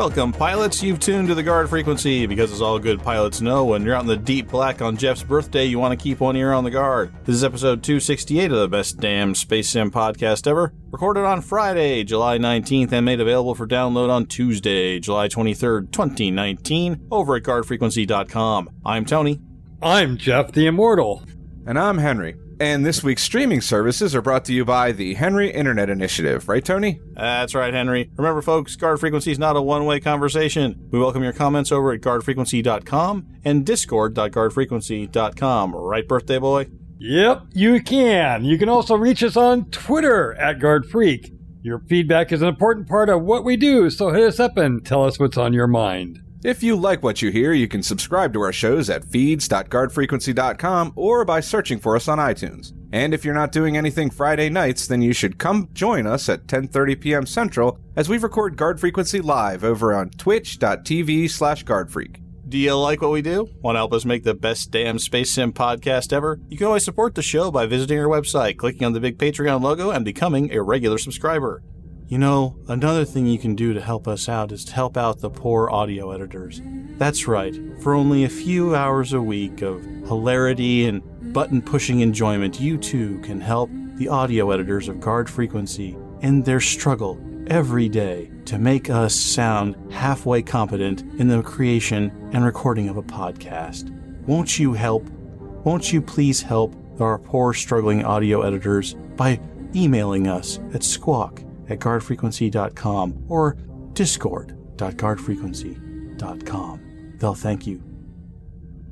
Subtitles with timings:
[0.00, 0.82] Welcome, pilots.
[0.82, 4.00] You've tuned to the guard frequency because, as all good pilots know, when you're out
[4.00, 6.70] in the deep black on Jeff's birthday, you want to keep one ear on the
[6.70, 7.12] guard.
[7.26, 12.02] This is episode 268 of the best damn space sim podcast ever, recorded on Friday,
[12.02, 18.70] July 19th, and made available for download on Tuesday, July 23rd, 2019, over at guardfrequency.com.
[18.86, 19.38] I'm Tony.
[19.82, 21.24] I'm Jeff the Immortal.
[21.66, 22.36] And I'm Henry.
[22.60, 26.62] And this week's streaming services are brought to you by the Henry Internet Initiative, right,
[26.62, 27.00] Tony?
[27.14, 28.10] That's right, Henry.
[28.16, 30.86] Remember, folks, Guard Frequency is not a one way conversation.
[30.90, 35.74] We welcome your comments over at guardfrequency.com and discord.guardfrequency.com.
[35.74, 36.66] Right, birthday boy?
[36.98, 38.44] Yep, you can.
[38.44, 41.34] You can also reach us on Twitter at GuardFreak.
[41.62, 44.84] Your feedback is an important part of what we do, so hit us up and
[44.84, 46.20] tell us what's on your mind.
[46.42, 51.26] If you like what you hear, you can subscribe to our shows at feeds.guardfrequency.com or
[51.26, 52.72] by searching for us on iTunes.
[52.92, 56.46] And if you're not doing anything Friday nights, then you should come join us at
[56.46, 57.26] 10:30 p.m.
[57.26, 62.16] Central as we record Guard Frequency live over on twitch.tv/guardfreak.
[62.48, 63.48] Do you like what we do?
[63.60, 66.40] Want to help us make the best damn Space Sim podcast ever?
[66.48, 69.60] You can always support the show by visiting our website, clicking on the big Patreon
[69.60, 71.62] logo, and becoming a regular subscriber.
[72.10, 75.20] You know, another thing you can do to help us out is to help out
[75.20, 76.60] the poor audio editors.
[76.98, 82.58] That's right, for only a few hours a week of hilarity and button pushing enjoyment,
[82.58, 87.16] you too can help the audio editors of Guard Frequency in their struggle
[87.46, 93.04] every day to make us sound halfway competent in the creation and recording of a
[93.04, 93.88] podcast.
[94.26, 95.08] Won't you help?
[95.62, 99.38] Won't you please help our poor struggling audio editors by
[99.76, 103.56] emailing us at squawk at guardfrequency.com or
[103.92, 106.80] discord.guardfrequency.com.
[107.16, 107.82] They'll thank you.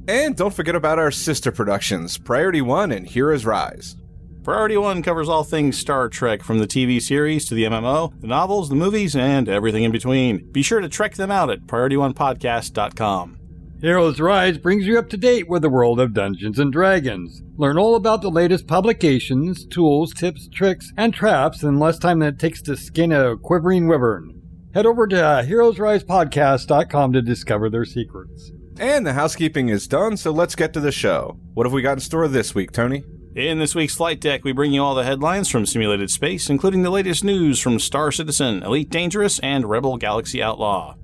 [0.07, 3.97] And don't forget about our sister productions, Priority One and Heroes Rise.
[4.43, 8.27] Priority One covers all things Star Trek, from the TV series to the MMO, the
[8.27, 10.51] novels, the movies, and everything in between.
[10.51, 13.38] Be sure to check them out at PriorityOnePodcast.com.
[13.81, 17.45] Heroes Rise brings you up to date with the world of Dungeons and Dragons.
[17.57, 22.31] Learn all about the latest publications, tools, tips, tricks, and traps in less time than
[22.31, 24.43] it takes to skin a quivering wyvern.
[24.75, 28.51] Head over to uh, heroesrisepodcast.com to discover their secrets.
[28.81, 31.39] And the housekeeping is done, so let's get to the show.
[31.55, 33.05] What have we got in store this week, Tony?
[33.37, 36.83] In this week's flight deck, we bring you all the headlines from simulated space, including
[36.83, 40.97] the latest news from Star Citizen, Elite Dangerous, and Rebel Galaxy Outlaw.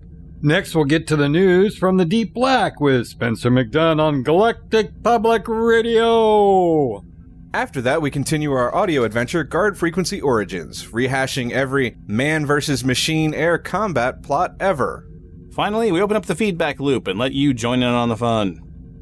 [0.47, 5.03] Next, we'll get to the news from the Deep Black with Spencer McDunn on Galactic
[5.03, 7.03] Public Radio.
[7.55, 13.33] After that, we continue our audio adventure, Guard Frequency Origins, rehashing every man versus machine
[13.33, 15.09] air combat plot ever.
[15.55, 18.61] Finally, we open up the feedback loop and let you join in on the fun.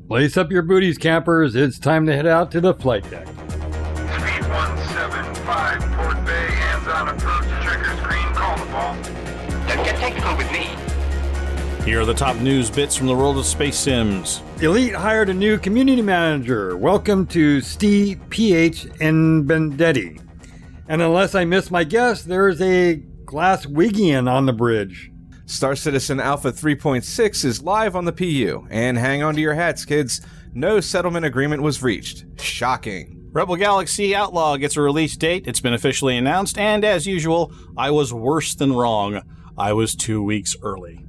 [0.09, 1.57] Lace up your booties, campers.
[1.57, 3.27] It's time to head out to the flight deck.
[3.27, 8.95] 3175 Port Bay, hands on approach, trigger screen, call the ball.
[9.67, 10.72] Don't get technical with me.
[11.85, 14.41] Here are the top news bits from the world of space sims.
[14.61, 16.77] Elite hired a new community manager.
[16.77, 20.21] Welcome to Steve PH and Bendetti.
[20.89, 25.11] And unless I miss my guess, there's a Glaswegian on the bridge.
[25.47, 29.85] Star Citizen Alpha 3.6 is live on the PU, and hang on to your hats,
[29.85, 30.21] kids.
[30.55, 32.41] No settlement agreement was reached.
[32.41, 33.29] Shocking.
[33.33, 35.49] Rebel Galaxy Outlaw gets a release date.
[35.49, 39.21] It's been officially announced, and as usual, I was worse than wrong.
[39.59, 41.05] I was two weeks early.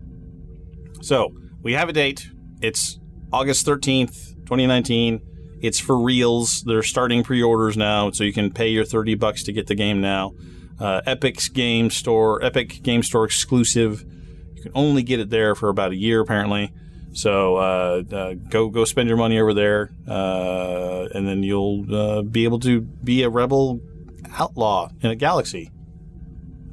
[1.04, 2.30] So, we have a date.
[2.62, 2.98] It's
[3.34, 5.60] August 13th, 2019.
[5.62, 6.64] It's for reals.
[6.66, 9.76] They're starting pre orders now, so you can pay your 30 bucks to get the
[9.76, 10.32] game now.
[10.80, 14.06] Uh, Epic's Game Store, Epic Game Store exclusive.
[14.56, 16.72] You can only get it there for about a year, apparently.
[17.12, 22.22] So uh, uh, go go spend your money over there, uh, and then you'll uh,
[22.22, 23.82] be able to be a rebel
[24.38, 25.70] outlaw in a galaxy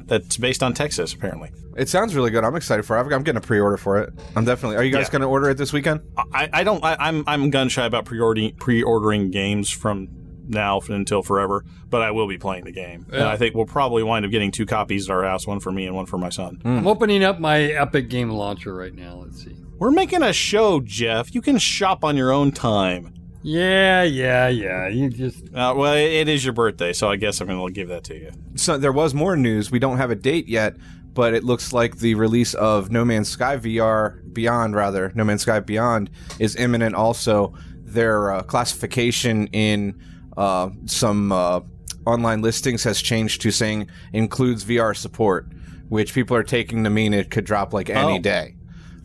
[0.04, 1.50] that's based on Texas, apparently.
[1.76, 2.44] It sounds really good.
[2.44, 3.00] I'm excited for it.
[3.00, 4.12] I'm getting a pre-order for it.
[4.36, 4.76] I'm definitely.
[4.76, 5.12] Are you guys Yeah.
[5.12, 6.00] going to order it this weekend?
[6.32, 6.82] I, I don't.
[6.84, 10.08] I, I'm I'm gun shy about pre-ordering pre-ordering games from
[10.48, 13.06] now until forever, but I will be playing the game.
[13.12, 15.70] And I think we'll probably wind up getting two copies at our house, one for
[15.70, 16.60] me and one for my son.
[16.64, 19.22] I'm opening up my Epic Game Launcher right now.
[19.22, 19.56] Let's see.
[19.78, 21.34] We're making a show, Jeff.
[21.34, 23.14] You can shop on your own time.
[23.42, 24.88] Yeah, yeah, yeah.
[24.88, 27.88] You just Uh, well, it is your birthday, so I guess I'm going to give
[27.88, 28.32] that to you.
[28.56, 29.70] So there was more news.
[29.70, 30.76] We don't have a date yet,
[31.20, 35.42] but it looks like the release of No Man's Sky VR Beyond, rather No Man's
[35.42, 36.08] Sky Beyond,
[36.38, 36.94] is imminent.
[36.94, 37.52] Also,
[37.84, 40.00] their uh, classification in
[40.38, 41.60] uh, some uh,
[42.06, 45.46] online listings has changed to saying includes VR support,
[45.90, 48.22] which people are taking to mean it could drop like any Oh.
[48.22, 48.56] day.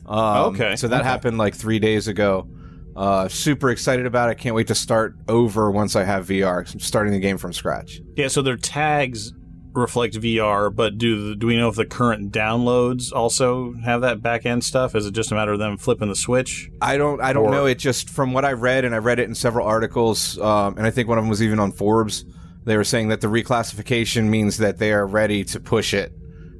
[0.05, 1.09] Um, Okay, So that okay.
[1.09, 2.47] happened like three days ago.
[2.95, 4.37] Uh, super excited about it.
[4.37, 6.59] Can't wait to start over once I have VR.
[6.73, 7.99] I'm starting the game from scratch.
[8.15, 9.33] Yeah, so their tags
[9.75, 14.21] reflect VR, but do the, do we know if the current downloads also have that
[14.21, 14.95] back end stuff?
[14.95, 16.69] Is it just a matter of them flipping the switch?
[16.81, 17.21] I don't.
[17.21, 17.65] I don't Or- know.
[17.65, 20.85] It just from what I read, and I read it in several articles, um, and
[20.87, 22.25] I think one of them was even on Forbes.
[22.65, 26.11] They were saying that the reclassification means that they are ready to push it,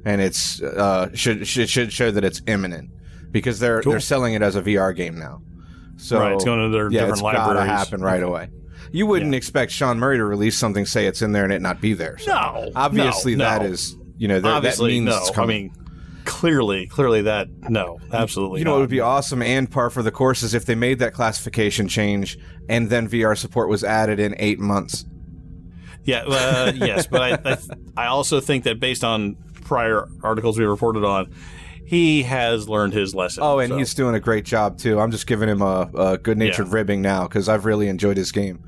[0.04, 2.90] and it's uh, should should should show that it's imminent
[3.32, 3.92] because they're Cool.
[3.92, 5.42] they're selling it as a VR game now.
[5.96, 7.46] So Right, it's going to their yeah, different it's libraries.
[7.46, 8.48] gotta happen right away.
[8.92, 11.80] You wouldn't expect Sean Murray to release something, say it's in there, and it not
[11.80, 12.18] be there.
[12.18, 13.68] So No, obviously no, that no.
[13.68, 15.26] is you know that, that Obviously, means no.
[15.28, 15.62] I coming.
[15.74, 15.74] mean,
[16.24, 18.60] clearly, clearly that no, absolutely.
[18.60, 18.76] You know, not.
[18.76, 21.88] what would be awesome and par for the course is if they made that classification
[21.88, 22.38] change
[22.68, 25.04] and then VR support was added in eight months.
[26.04, 27.58] Yeah, uh, yes, but I, I
[27.96, 31.32] I also think that based on prior articles we reported on,
[31.86, 33.42] he has learned his lesson.
[33.42, 35.00] Oh, and so- he's doing a great job too.
[35.00, 36.74] I'm just giving him a, a good natured Yeah.
[36.74, 38.62] ribbing now because I've really enjoyed his game.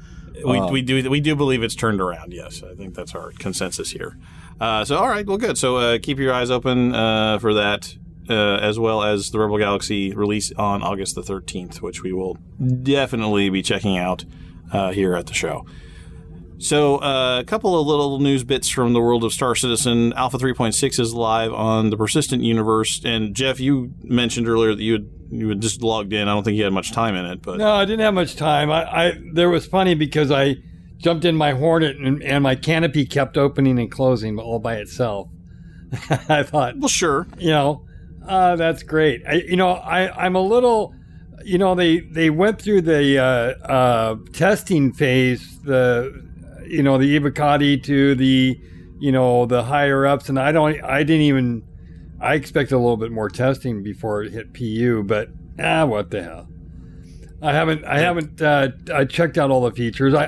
[0.44, 2.32] we, um, we do we do believe it's turned around.
[2.32, 4.16] Yes, I think that's our consensus here.
[4.60, 5.58] Uh, so all right, well, good.
[5.58, 7.96] So uh, keep your eyes open uh, for that.
[8.30, 12.36] Uh, as well as the Rebel Galaxy release on August the 13th, which we will
[12.82, 14.26] definitely be checking out
[14.70, 15.64] uh, here at the show.
[16.58, 20.12] So, uh, a couple of little news bits from the world of Star Citizen.
[20.14, 23.00] Alpha 3.6 is live on the Persistent universe.
[23.04, 26.26] And Jeff, you mentioned earlier that you had, you had just logged in.
[26.26, 28.34] I don't think you had much time in it, but No, I didn't have much
[28.34, 28.72] time.
[28.72, 30.56] I, I there was funny because I
[30.96, 35.28] jumped in my Hornet and, and my canopy kept opening and closing all by itself.
[36.28, 37.28] I thought, well, sure.
[37.38, 37.86] you know,
[38.26, 39.22] uh, that's great.
[39.26, 40.92] I, you know, I, I'm a little,
[41.44, 46.27] you know, they they went through the uh, uh, testing phase, the,
[46.70, 48.60] you know, the Evocati to the,
[48.98, 51.62] you know, the higher ups, and I don't, I didn't even,
[52.20, 55.28] I expected a little bit more testing before it hit PU, but
[55.58, 56.48] ah, what the hell.
[57.40, 60.14] I haven't, I haven't, uh, I checked out all the features.
[60.14, 60.24] I,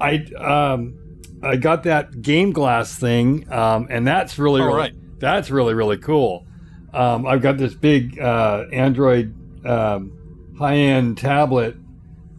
[0.00, 0.98] I, I, um,
[1.42, 4.94] I got that Game Glass thing, um, and that's really, Oh, really, right.
[5.18, 6.46] that's really, really cool.
[6.94, 9.34] Um, I've got this big uh, Android
[9.66, 10.12] um,
[10.58, 11.76] high-end tablet.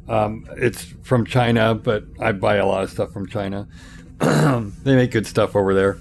[0.08, 3.68] Um, it's from China, but I buy a lot of stuff from China.
[4.20, 5.98] they make good stuff over there.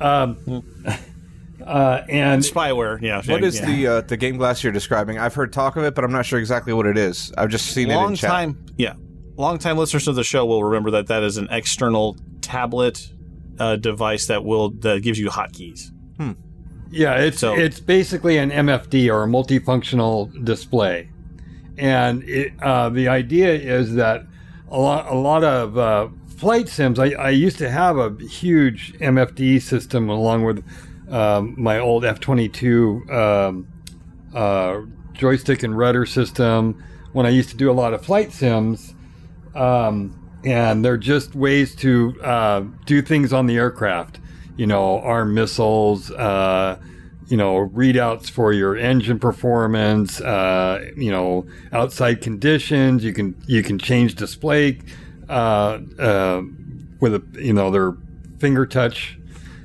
[0.00, 0.64] Um,
[1.64, 3.22] uh, and Spyware, yeah.
[3.26, 3.66] What is yeah.
[3.66, 5.18] the uh, the game glass you're describing?
[5.18, 7.32] I've heard talk of it, but I'm not sure exactly what it is.
[7.38, 8.30] I've just seen it in long chat.
[8.30, 8.94] time yeah
[9.36, 13.10] long time listeners of the show will remember that that is an external tablet
[13.58, 15.90] uh, device that will that gives you hotkeys
[16.90, 21.08] Yeah, it's So- it's basically an MFD or a multifunctional display,
[21.78, 24.24] and it, uh, the idea is that
[24.70, 26.98] a lot a lot of uh, flight sims.
[26.98, 30.64] I, I used to have a huge MFD system along with
[31.10, 33.68] um, my old F twenty two um,
[34.34, 34.80] uh,
[35.12, 36.82] joystick and rudder system
[37.12, 38.94] when I used to do a lot of flight sims.
[39.54, 44.20] Um, and they're just ways to uh, do things on the aircraft.
[44.56, 46.10] You know, arm missiles.
[46.10, 46.78] Uh,
[47.28, 50.20] you know, readouts for your engine performance.
[50.20, 53.02] Uh, you know, outside conditions.
[53.04, 54.78] You can you can change display
[55.28, 56.42] uh, uh,
[57.00, 57.94] with a you know their
[58.38, 59.18] finger touch,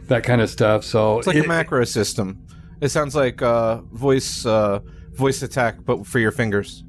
[0.07, 0.83] that kind of stuff.
[0.83, 2.45] So It's like it- a macro system.
[2.81, 4.79] It sounds like uh, voice uh,
[5.13, 6.83] voice attack, but for your fingers.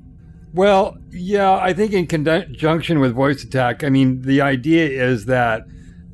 [0.54, 5.62] Well, yeah, I think in conjunction with voice attack, I mean, the idea is that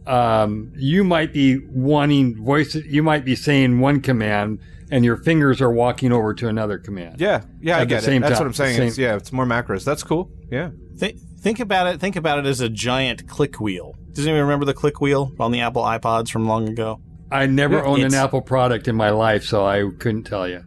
[0.06, 4.60] um, you might be wanting voice, you might be saying one command
[4.90, 7.20] and your fingers are walking over to another command.
[7.20, 8.20] Yeah, yeah, I At the get it.
[8.20, 8.76] That's time- what I'm saying.
[8.76, 9.84] same- It's, yeah, it's more macros.
[9.84, 10.30] That's cool.
[10.50, 10.70] Yeah.
[11.00, 14.64] Th- think about it think about it as a giant click wheel does anyone remember
[14.64, 16.98] the click wheel on the apple ipods from long ago
[17.30, 20.64] I never owned an Apple product in my life, so I couldn't tell you.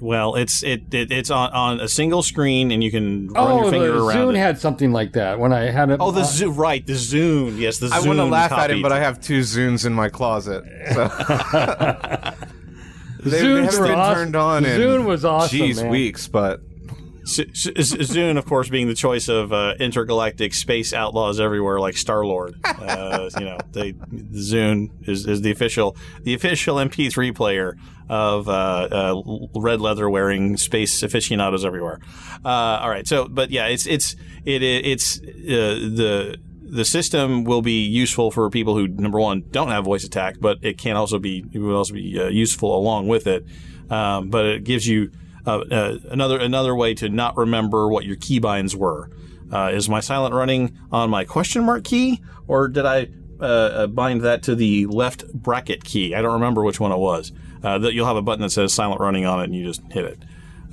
[0.00, 3.62] Well it's it, it it's on, on a single screen and you can run Oh,
[3.62, 4.38] your finger the around Zune it.
[4.38, 5.98] had something like that when I had it.
[6.00, 8.80] oh the Zune right the Zune yes the I Zune want to laugh at him,
[8.82, 10.64] but I have two Zunes in my closet.
[10.94, 11.08] So
[13.22, 14.14] they, they haven't been awesome.
[14.14, 15.90] turned on in Zune was awesome, geez, man.
[15.90, 16.69] weeks, but Z- Z-
[17.38, 22.54] Zune, of course, being the choice of uh, intergalactic space outlaws everywhere, like Star Lord.
[22.64, 27.76] Uh, you know, they, Zune is, is the official the official MP3 player
[28.08, 28.52] of uh,
[28.90, 29.22] uh,
[29.54, 32.00] red leather wearing space aficionados everywhere.
[32.44, 37.62] Uh, all right, so but yeah, it's it's it it's uh, the the system will
[37.62, 41.18] be useful for people who number one don't have voice attack, but it can also
[41.18, 43.44] be it will also be useful along with it.
[43.90, 45.10] Um, but it gives you
[45.46, 49.10] uh, uh, another another way to not remember what your keybinds were.
[49.52, 53.08] Uh, is my silent running on my question mark key, or did I
[53.40, 56.14] uh, uh, bind that to the left bracket key?
[56.14, 57.32] I don't remember which one it was.
[57.62, 59.82] Uh, that you'll have a button that says silent running on it, and you just
[59.90, 60.22] hit it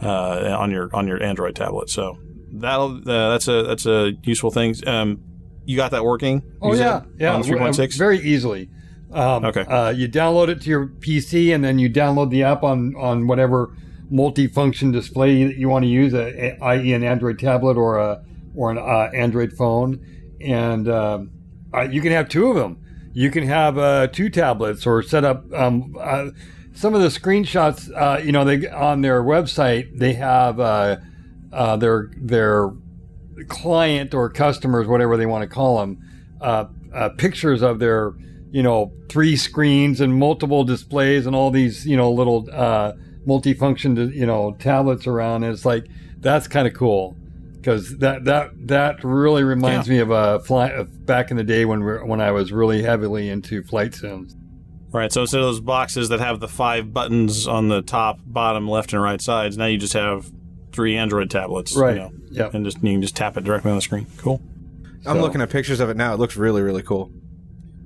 [0.01, 1.89] uh, on your on your Android tablet.
[1.89, 2.17] So
[2.51, 4.75] that'll uh, that's a that's a useful thing.
[4.87, 5.19] Um,
[5.65, 6.43] you got that working?
[6.61, 7.97] Oh You yeah, yeah, on three point six.
[7.97, 8.69] very easily.
[9.11, 9.61] Um, Okay.
[9.61, 13.27] Uh, you download it to your PC, and then you download the app on on
[13.27, 13.75] whatever
[14.11, 18.23] multifunction display that you want to use, a, a- i.e., an Android tablet or a
[18.55, 20.03] or an uh, Android phone,
[20.41, 21.19] and uh,
[21.91, 22.83] you can have two of them.
[23.13, 25.51] You can have uh, two tablets or set up.
[25.53, 26.29] Um, uh,
[26.73, 30.97] some of the screenshots, uh, you know, they on their website they have uh,
[31.77, 32.71] their their
[33.47, 35.99] client or customers, whatever they want to call them,
[37.17, 38.13] pictures of their,
[38.51, 42.47] you know, three screens and multiple displays and all these, you know, little
[43.27, 45.43] multifunction, you know, tablets around.
[45.43, 45.85] And it's like
[46.19, 47.15] that's kind of cool
[47.55, 51.65] because that that that really reminds me of a fly of back in the day
[51.65, 54.35] when we when I was really heavily into flight sims.
[54.91, 55.11] Right.
[55.11, 58.93] So instead of those boxes that have the five buttons on the top, bottom, left,
[58.93, 60.31] and right sides, now you just have
[60.71, 61.75] three Android tablets.
[61.75, 61.97] you Right.
[61.97, 62.53] know, Yep.
[62.53, 64.05] And just you can just tap it directly on the screen.
[64.17, 64.41] Cool.
[65.05, 66.13] I'm So- looking at pictures of it now.
[66.13, 67.11] It looks really, really cool.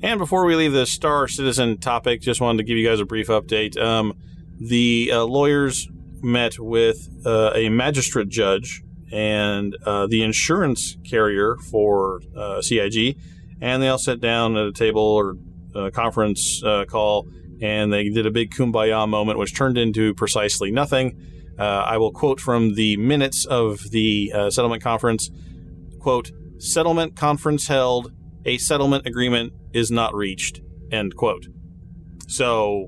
[0.04, 3.06] And before we leave the Star Citizen topic, just wanted to give you guys a
[3.06, 3.78] brief update.
[3.82, 4.14] Um,
[4.62, 5.88] the uh, lawyers
[6.22, 13.18] met with uh, a magistrate judge and uh, the insurance carrier for uh, CIG,
[13.60, 15.36] and they all sat down at a table or
[15.75, 17.27] a conference uh, call,
[17.62, 21.20] and they did a big kumbaya moment, which turned into precisely nothing.
[21.58, 25.30] Uh, I will quote from the minutes of the uh, settlement conference.
[26.00, 28.12] Quote, settlement conference held,
[28.46, 31.48] a settlement agreement is not reached, end quote.
[32.27, 32.88] So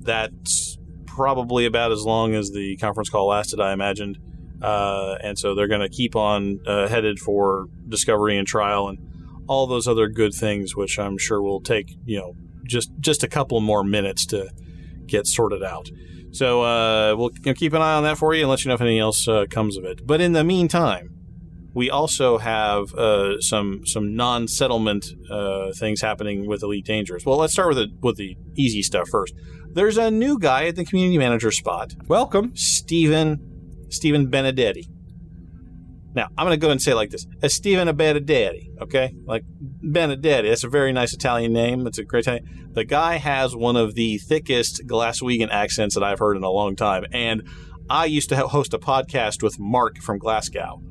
[0.00, 0.77] that's
[1.18, 4.18] probably about as long as the conference call lasted, I imagined.
[4.62, 8.98] Uh, and so they're going to keep on uh, headed for discovery and trial and
[9.48, 12.34] all those other good things, which I'm sure will take, you know,
[12.64, 14.48] just, just a couple more minutes to
[15.06, 15.88] get sorted out.
[16.30, 18.68] So uh, we'll you know, keep an eye on that for you and let you
[18.68, 20.06] know if anything else uh, comes of it.
[20.06, 21.10] But in the meantime,
[21.74, 27.24] we also have uh, some some non-settlement uh, things happening with Elite Dangerous.
[27.24, 29.34] Well, let's start with the with the easy stuff first.
[29.72, 32.52] There's a new guy at the community manager spot, Welcome.
[32.54, 34.88] Stephen Stephen Benedetti.
[36.14, 39.14] Now, I'm going to go and say it like this: a Stephen Benedetti, okay?
[39.24, 39.44] Like
[39.82, 40.48] Benedetti.
[40.48, 41.86] That's a very nice Italian name.
[41.86, 42.70] It's a great Italian.
[42.72, 46.76] The guy has one of the thickest Glaswegian accents that I've heard in a long
[46.76, 47.42] time, and
[47.90, 50.82] I used to host a podcast with Mark from Glasgow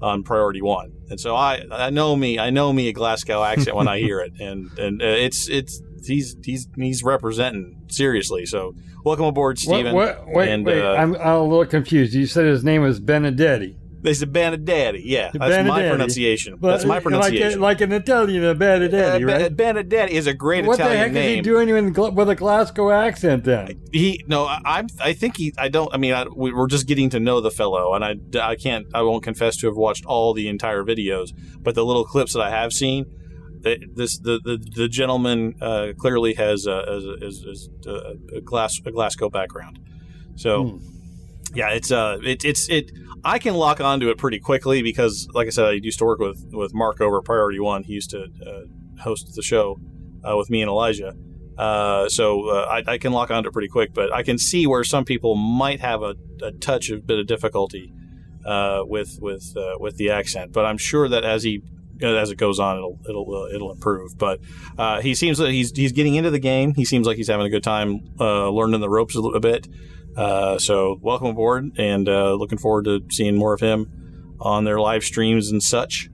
[0.00, 3.74] on Priority One, and so I I know me I know me a Glasgow accent
[3.74, 8.46] when I hear it, and and uh, it's it's he's he's he's representing seriously.
[8.46, 8.74] So
[9.04, 9.94] welcome aboard, Stephen.
[9.94, 10.82] What, what, wait, and, wait.
[10.82, 12.14] uh, I'm, I'm a little confused.
[12.14, 13.76] You said his name was Benedetti.
[14.00, 15.02] They said Benedetti.
[15.04, 16.56] Yeah, that's my pronunciation.
[16.56, 17.60] But that's my like, pronunciation.
[17.60, 19.56] like an Italian, a Benedetti, Uh, right?
[19.56, 22.90] Benedetti is a great what the Italian heck is he doing in, with a Glasgow
[22.90, 23.80] accent then?
[23.92, 24.86] He no, I- I'm.
[25.00, 25.52] I think he.
[25.58, 25.92] I don't.
[25.92, 28.14] I mean, I, we, we're just getting to know the fellow, and I.
[28.40, 28.86] I can't.
[28.94, 32.40] I won't confess to have watched all the entire videos, but the little clips that
[32.42, 33.04] I have seen,
[33.62, 38.90] the, this the the, the gentleman uh, clearly has a, a, a, a glass a
[38.90, 39.78] Glasgow background.
[40.36, 40.78] So, Hmm.
[41.54, 42.90] yeah, it's uh, it, it's it.
[43.24, 46.20] I can lock onto it pretty quickly because, like I said, I used to work
[46.20, 47.82] with with Mark over Priority One.
[47.82, 49.80] He used to uh, host the show
[50.24, 51.14] uh, with me and Elijah.
[51.56, 54.64] Uh, so uh, I, I can lock onto it pretty quick, but I can see
[54.68, 57.92] where some people might have a, a touch of bit of difficulty
[58.46, 60.52] uh, with with uh, with the accent.
[60.52, 61.60] But I'm sure that as he
[62.02, 64.16] as it goes on, it'll it'll uh, it'll improve.
[64.18, 64.40] But
[64.76, 66.74] uh, he seems that he's he's getting into the game.
[66.74, 69.68] He seems like he's having a good time uh, learning the ropes a, little bit.
[70.16, 74.80] Uh, so welcome aboard, and uh, looking forward to seeing more of him on their
[74.80, 76.08] live streams and such.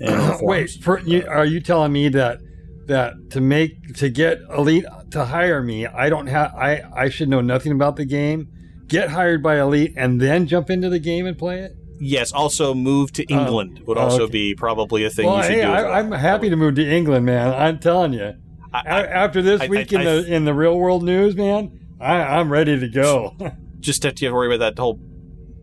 [0.00, 2.40] And Wait, for, you, are you telling me that
[2.86, 7.28] that to make to get Elite to hire me, I don't have I I should
[7.28, 8.48] know nothing about the game,
[8.86, 11.72] get hired by Elite, and then jump into the game and play it?
[12.00, 14.32] Yes, also move to England would oh, also okay.
[14.32, 15.68] be probably a thing well, you should hey, do.
[15.68, 15.92] well.
[15.92, 17.52] I, I'm happy to move to England, man.
[17.52, 18.34] I'm telling you.
[18.72, 21.34] I- A- After this I- week I- in I- the in the real world news,
[21.34, 23.34] man, I, I'm ready to go.
[23.80, 24.98] just have to worry about that whole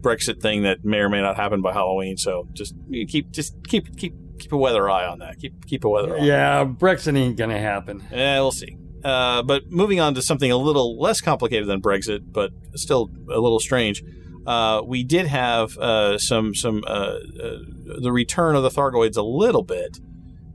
[0.02, 2.18] Brexit thing that may or may not happen by Halloween.
[2.18, 2.76] So just
[3.08, 5.40] keep just keep keep keep a weather eye on that.
[5.40, 6.24] Keep keep a weather eye.
[6.24, 8.04] yeah, Brexit ain't gonna happen.
[8.12, 8.78] Yeah, we'll see.
[9.04, 13.40] Uh, but moving on to something a little less complicated than Brexit, but still a
[13.40, 14.04] little strange.
[14.46, 17.58] Uh, we did have uh, some some uh, uh,
[18.00, 20.00] the return of the Thargoids a little bit.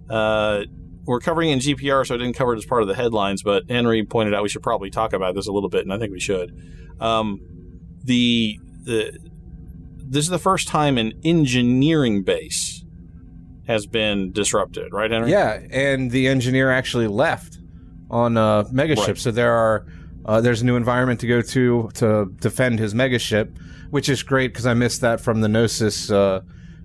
[0.09, 0.63] Uh,
[1.05, 3.43] we're covering in GPR, so I didn't cover it as part of the headlines.
[3.43, 5.99] But Henry pointed out we should probably talk about this a little bit, and I
[5.99, 6.53] think we should.
[7.01, 7.41] Um,
[8.05, 9.19] the the
[9.97, 12.85] this is the first time an engineering base
[13.67, 15.31] has been disrupted, right, Henry?
[15.31, 17.59] Yeah, and the engineer actually left
[18.11, 19.07] on a Megaship.
[19.07, 19.19] Right.
[19.19, 19.87] So there are
[20.25, 23.57] uh, there's a new environment to go to to defend his Megaship,
[23.91, 26.41] which is great because I missed that from the Gnosis uh,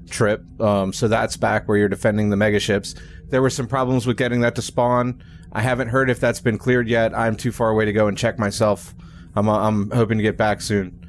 [0.10, 0.44] trip.
[0.60, 3.00] Um, so that's back where you're defending the Megaships.
[3.30, 5.24] There were some problems with getting that to spawn.
[5.52, 7.16] I haven't heard if that's been cleared yet.
[7.18, 8.94] I'm too far away to go and check myself.
[9.36, 11.02] I'm uh, I'm hoping to get back soon.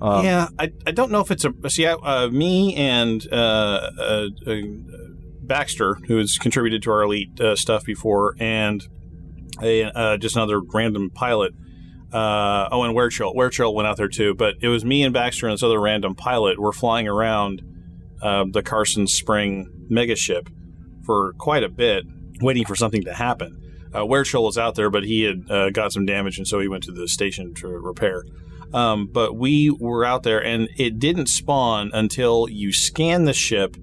[0.00, 4.26] Um, yeah, I, I don't know if it's a see uh, me and uh, uh,
[4.46, 4.54] uh,
[5.42, 8.86] Baxter, who has contributed to our elite uh, stuff before, and
[9.62, 11.52] a just another random pilot.
[12.12, 13.34] Uh, oh, and Werechill.
[13.34, 16.14] Werechill went out there too, but it was me and Baxter and this other random
[16.14, 16.58] pilot.
[16.58, 17.62] Were flying around
[18.22, 20.48] uh, the Carson Spring megaship
[21.04, 22.04] for quite a bit,
[22.40, 23.56] waiting for something to happen.
[23.94, 26.68] Uh, Werechill was out there, but he had uh, got some damage, and so he
[26.68, 28.24] went to the station to repair.
[28.72, 33.76] Um, but we were out there, and it didn't spawn until you scan the ship,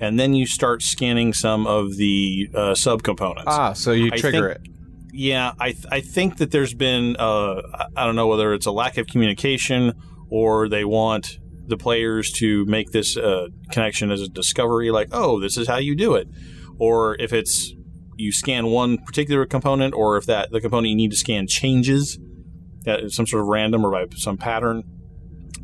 [0.00, 3.44] and then you start scanning some of the uh, subcomponents.
[3.46, 4.72] ah, so you I trigger think- it.
[5.12, 7.60] Yeah, I th- I think that there's been uh,
[7.96, 9.92] I- don't know whether it's a lack of communication
[10.30, 15.38] or they want the players to make this uh, connection as a discovery, like oh,
[15.38, 16.28] this is how you do it,
[16.78, 17.74] or if it's
[18.16, 22.18] you scan one particular component, or if that the component you need to scan changes,
[22.86, 24.82] uh, some sort of random or by some pattern.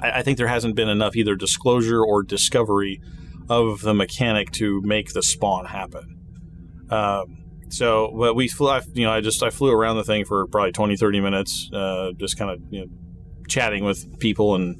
[0.01, 3.01] I, I think there hasn't been enough either disclosure or discovery
[3.49, 6.19] of the mechanic to make the spawn happen.
[6.91, 7.39] Um,
[7.71, 10.47] so, but we flew, I, you know, I just, I flew around the thing for
[10.47, 12.87] probably 20, 30 minutes, uh, just kind of, you know,
[13.49, 14.77] chatting with people and,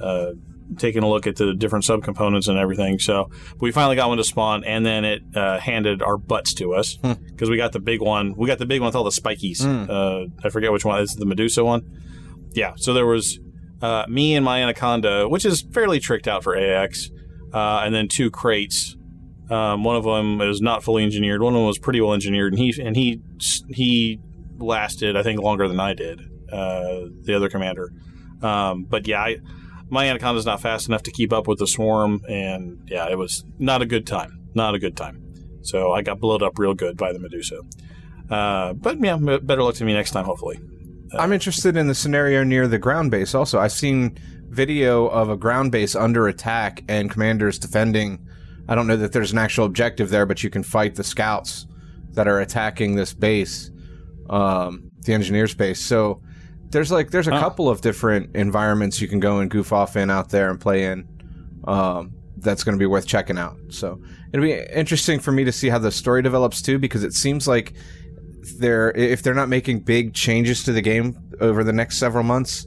[0.00, 0.32] uh,
[0.78, 2.98] taking a look at the different subcomponents and everything.
[2.98, 3.28] So
[3.60, 6.96] we finally got one to spawn and then it, uh, handed our butts to us
[6.96, 8.34] because we got the big one.
[8.36, 9.60] We got the big one with all the spikies.
[9.90, 11.02] Uh, I forget which one.
[11.02, 11.82] It's the Medusa one.
[12.52, 12.72] Yeah.
[12.76, 13.38] So there was,
[13.82, 17.10] uh, me and my Anaconda, which is fairly tricked out for AX,
[17.52, 18.96] uh, and then two Kraits.
[19.52, 21.42] Um, one of them is not fully engineered.
[21.42, 23.20] One of them was pretty well engineered, and he and he
[23.68, 24.18] he
[24.58, 26.20] lasted, I think, longer than I did.
[26.50, 27.90] Uh, the other commander,
[28.42, 29.36] um, but yeah, I,
[29.88, 33.44] my Anaconda's not fast enough to keep up with the swarm, and yeah, it was
[33.58, 34.38] not a good time.
[34.54, 35.22] Not a good time.
[35.62, 37.60] So I got blowed up real good by the Medusa.
[38.30, 40.60] Uh, but yeah, better luck to me next time, hopefully.
[41.18, 43.34] I'm interested in the scenario near the ground base.
[43.34, 48.26] Also, I've seen video of a ground base under attack and commanders defending.
[48.68, 51.66] I don't know that there's an actual objective there, but you can fight the scouts
[52.10, 53.70] that are attacking this base,
[54.30, 55.80] um, the engineers base.
[55.80, 56.20] So
[56.70, 60.10] there's like there's a couple of different environments you can go and goof off in
[60.10, 61.06] out there and play in.
[61.64, 63.56] Um, that's going to be worth checking out.
[63.68, 64.00] So
[64.32, 67.46] it'll be interesting for me to see how the story develops too, because it seems
[67.46, 67.74] like
[68.58, 72.66] they're if they're not making big changes to the game over the next several months,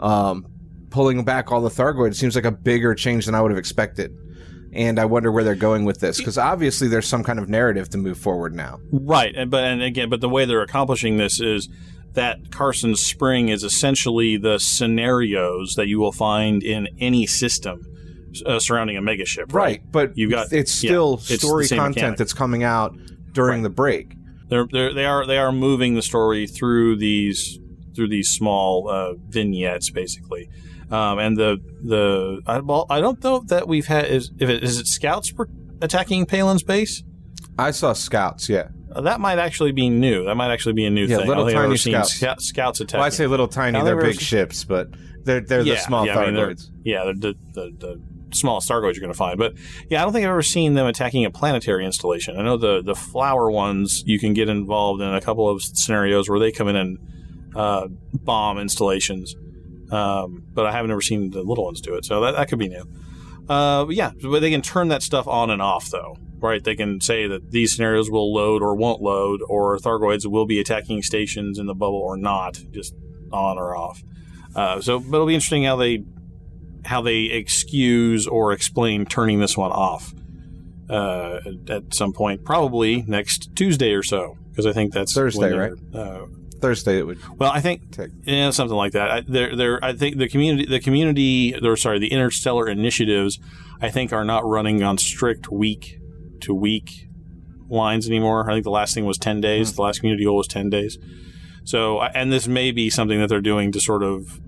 [0.00, 0.46] um,
[0.90, 4.12] pulling back all the Thargoid seems like a bigger change than I would have expected.
[4.74, 7.88] And I wonder where they're going with this because obviously there's some kind of narrative
[7.90, 8.80] to move forward now.
[8.92, 11.68] Right, and but and again, but the way they're accomplishing this is
[12.14, 17.86] that Carson Spring is essentially the scenarios that you will find in any system
[18.46, 19.52] uh, surrounding a megaship.
[19.52, 19.80] Right.
[19.90, 22.18] but You've got- it's still it's the story same content mechanic.
[22.18, 22.96] that's coming out
[23.32, 24.14] during the break.
[24.48, 27.58] They're, they're they are they are moving the story through these
[27.94, 30.48] through these small uh, vignettes, basically.
[30.90, 34.62] Um, and the the I, well, I don't know that we've had is if it
[34.62, 35.48] is it scouts per-
[35.80, 37.02] attacking Palin's base.
[37.58, 38.68] I saw scouts, yeah.
[38.92, 40.24] Uh, that might actually be new.
[40.24, 41.28] That might actually be a new Yeah, thing.
[41.28, 42.12] little I don't think I've tiny scouts.
[42.14, 42.98] scout- scouts attacking.
[42.98, 44.88] Well, I say little tiny, they're big was- ships, but
[45.24, 48.02] they're they're the small I mean, they're- yeah, they're the, the, the
[48.34, 49.38] smallest Thargoids you're going to find.
[49.38, 49.54] But
[49.88, 52.36] yeah, I don't think I've ever seen them attacking a planetary installation.
[52.38, 56.28] I know the the flower ones you can get involved in a couple of scenarios
[56.28, 56.98] where they come in and
[57.56, 59.34] uh, bomb installations.
[59.94, 62.58] Um, but I haven't ever seen the little ones do it, so that, that could
[62.58, 62.84] be new.
[63.48, 66.64] Uh, but yeah, but they can turn that stuff on and off, though, right?
[66.64, 70.58] They can say that these scenarios will load or won't load, or Thargoids will be
[70.60, 72.94] attacking stations in the bubble or not, just
[73.32, 74.02] on or off.
[74.56, 76.04] Uh, so, but it'll be interesting how they
[76.84, 80.12] how they excuse or explain turning this one off
[80.90, 85.72] uh, at- some point, probably next Tuesday or so, because I think that's Thursday, right?
[85.94, 86.26] Uh,
[86.64, 88.10] Thursday it would well, I think take.
[88.22, 89.10] yeah, something like that.
[89.10, 93.38] I, they're, they're, I think the community, the community, or sorry, the interstellar initiatives,
[93.82, 95.98] I think are not running on strict week
[96.40, 97.06] to week
[97.68, 98.50] lines anymore.
[98.50, 99.74] I think the last thing was ten days.
[99.74, 100.96] The last community goal was ten days.
[101.64, 104.40] So, and this may be something that they're doing to sort of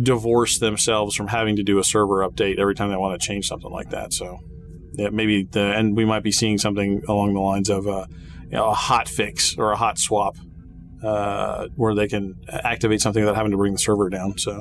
[0.00, 3.48] divorce themselves from having to do a server update every time they want to change
[3.48, 4.12] something like that.
[4.12, 4.38] So,
[4.92, 8.06] yeah, maybe the and we might be seeing something along the lines of uh,
[8.44, 10.36] you know, a hot fix or a hot swap
[11.02, 14.38] uh, where they can activate something without having to bring the server down.
[14.38, 14.60] So,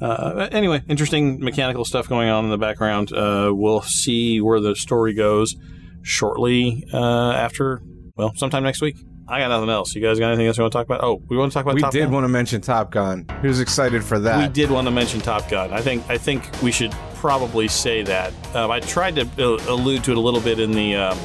[0.00, 3.12] Uh, anyway, interesting mechanical stuff going on in the background.
[3.12, 5.54] Uh, we'll see where the story goes
[6.02, 7.80] shortly uh, after,
[8.16, 8.96] well, sometime next week.
[9.26, 9.94] I got nothing else.
[9.94, 11.02] You guys got anything else you want to talk about?
[11.02, 12.12] Oh, we want to talk about we Top did Gun?
[12.12, 13.24] want to mention Top Gun.
[13.40, 14.36] Who's excited for that?
[14.48, 15.72] We did want to mention Top Gun.
[15.72, 18.34] I think I think we should probably say that.
[18.54, 21.18] Um, I tried to uh, allude to it a little bit in the um,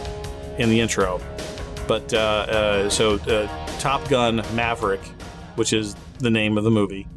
[0.58, 1.20] in the intro,
[1.90, 3.48] but uh, uh, so uh,
[3.80, 5.02] Top Gun Maverick,
[5.56, 7.08] which is the name of the movie,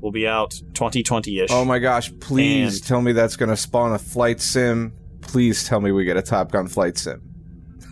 [0.00, 1.46] will be out 2020ish.
[1.50, 2.12] Oh my gosh!
[2.20, 4.92] Please And- tell me that's going to spawn a flight sim.
[5.22, 7.22] Please tell me we get a Top Gun flight sim.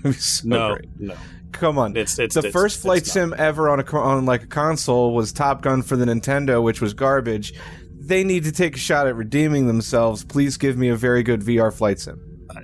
[0.12, 0.88] So no, great.
[1.01, 1.14] no.
[1.53, 1.93] Come on.
[1.93, 5.33] It's- it's- the it's- first flight sim ever on a on like a console was
[5.33, 7.53] Top Gun for the Nintendo, which was garbage.
[7.99, 10.25] They need to take a shot at redeeming themselves.
[10.25, 12.21] Please give me a very good VR flight sim.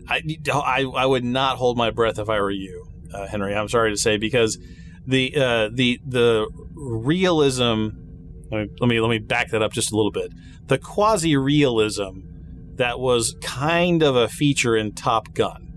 [0.08, 0.22] I,
[0.52, 3.54] I, I would not hold my breath if I were you, uh, Henry.
[3.54, 4.56] I'm sorry to say because
[5.06, 7.88] the uh, the the realism.
[8.50, 10.32] Let me, let me let me back that up just a little bit.
[10.66, 12.20] The quasi realism
[12.76, 15.72] that was kind of a feature in Top Gun.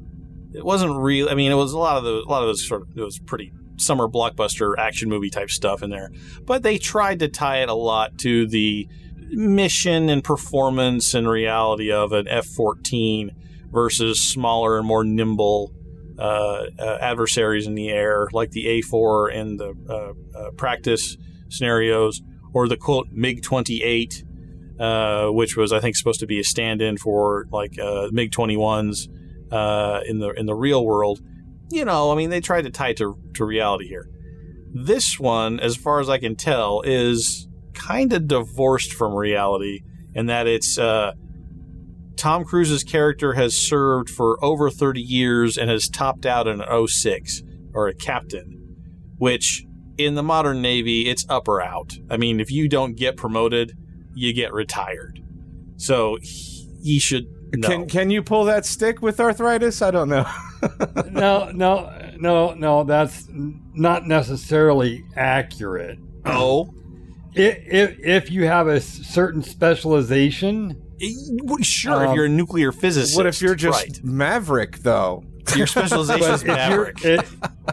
[0.54, 1.30] It wasn't real.
[1.30, 3.02] I mean, it was a lot of the a lot of those sort of it
[3.02, 6.12] was pretty summer blockbuster action movie type stuff in there,
[6.46, 8.88] but they tried to tie it a lot to the
[9.30, 13.30] mission and performance and reality of an F-14
[13.72, 15.72] versus smaller and more nimble
[16.20, 21.18] adversaries in the air, like the A4 and the uh, uh, practice
[21.50, 22.22] scenarios,
[22.54, 24.24] or the quote MiG 28,
[24.80, 29.08] uh, which was I think supposed to be a stand-in for like uh, MiG 21s
[29.52, 31.22] uh, in the in the real world.
[31.70, 34.10] You know, I mean, they tried to tie it to to reality here.
[34.74, 39.82] This one, as far as I can tell, is kind of divorced from reality
[40.14, 41.14] in that it's uh,
[42.18, 47.44] Tom Cruise's character has served for over 30 years and has topped out an 06
[47.74, 48.76] or a captain,
[49.18, 49.66] which
[49.98, 51.94] in the modern Navy, it's up or out.
[52.10, 53.74] I mean, if you don't get promoted,
[54.14, 55.22] you get retired.
[55.78, 57.68] So he, he should know.
[57.68, 59.82] Can can you pull that stick with arthritis?
[59.82, 60.26] I don't know.
[61.12, 62.84] no, no, no, no.
[62.84, 66.00] That's not necessarily accurate.
[66.26, 66.74] oh,
[67.34, 70.82] If if, if you have a certain specialization,
[71.62, 72.04] sure.
[72.04, 74.04] if Um, you're a nuclear physicist, what if you're just right.
[74.04, 75.24] Maverick though?
[75.56, 77.06] your specialization is but if you're maverick?
[77.06, 77.26] it,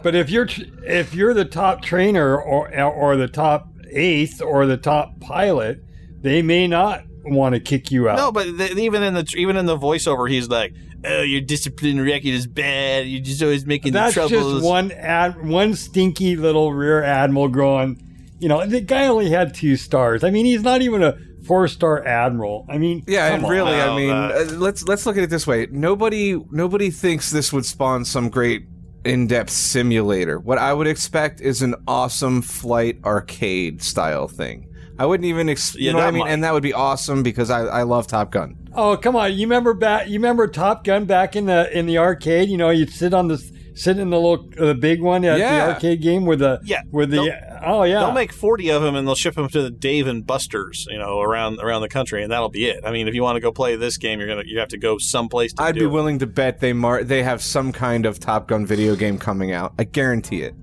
[0.03, 0.47] but if you're
[0.85, 5.83] if you're the top trainer or or the top eighth or the top pilot,
[6.21, 8.17] they may not want to kick you out.
[8.17, 11.99] No, but th- even in the even in the voiceover, he's like, "Oh, your discipline
[11.99, 13.07] record is bad.
[13.07, 17.03] You're just always making That's the troubles." That's just one ad, one stinky little rear
[17.03, 18.01] admiral growing.
[18.39, 20.23] You know, the guy only had two stars.
[20.23, 22.65] I mean, he's not even a four star admiral.
[22.69, 23.51] I mean, Yeah, come and on.
[23.51, 25.67] really, I mean, uh, let's let's look at it this way.
[25.71, 28.65] Nobody nobody thinks this would spawn some great
[29.03, 30.39] in-depth simulator.
[30.39, 34.67] What I would expect is an awesome flight arcade style thing.
[34.97, 36.31] I wouldn't even, ex- you Yeah, know what I mean, might.
[36.31, 38.55] and that would be awesome because I, I love Top Gun.
[38.73, 39.33] Oh come on!
[39.33, 40.07] You remember back?
[40.07, 42.49] You remember Top Gun back in the in the arcade?
[42.49, 43.37] You know, you'd sit on the
[43.75, 45.67] sit in the little uh, the big one at Yeah.
[45.67, 48.81] the arcade game with the Yeah, with the they'll- oh yeah They'll make forty of
[48.81, 51.89] them and they'll ship them to the Dave and Buster's, you know, around around the
[51.89, 52.83] country, and that'll be it.
[52.85, 54.77] I mean, if you want to go play this game, you're gonna you have to
[54.77, 55.53] go someplace.
[55.53, 55.89] To I'd do be it.
[55.89, 59.51] willing to bet they mar- they have some kind of Top Gun video game coming
[59.51, 59.73] out.
[59.77, 60.55] I guarantee it.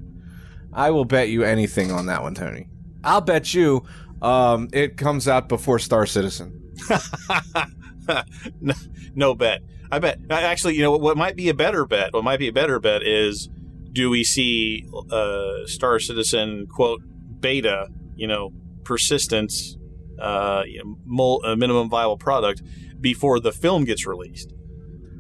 [0.72, 2.68] I will bet you anything on that one, Tony.
[3.05, 3.85] I'll bet you
[4.22, 6.59] um, it comes out before Star Citizen.
[8.61, 8.75] no,
[9.14, 9.61] no bet.
[9.92, 10.20] I bet.
[10.31, 12.14] Actually, you know what, might be a better bet?
[12.14, 13.50] What might be a better bet is
[13.92, 17.02] do we see uh, Star Citizen quote
[17.40, 17.88] beta?
[18.16, 18.52] You know,
[18.85, 19.76] persistence,
[20.18, 22.62] uh, you know, mul- uh, minimum viable product
[23.02, 24.55] before the film gets released.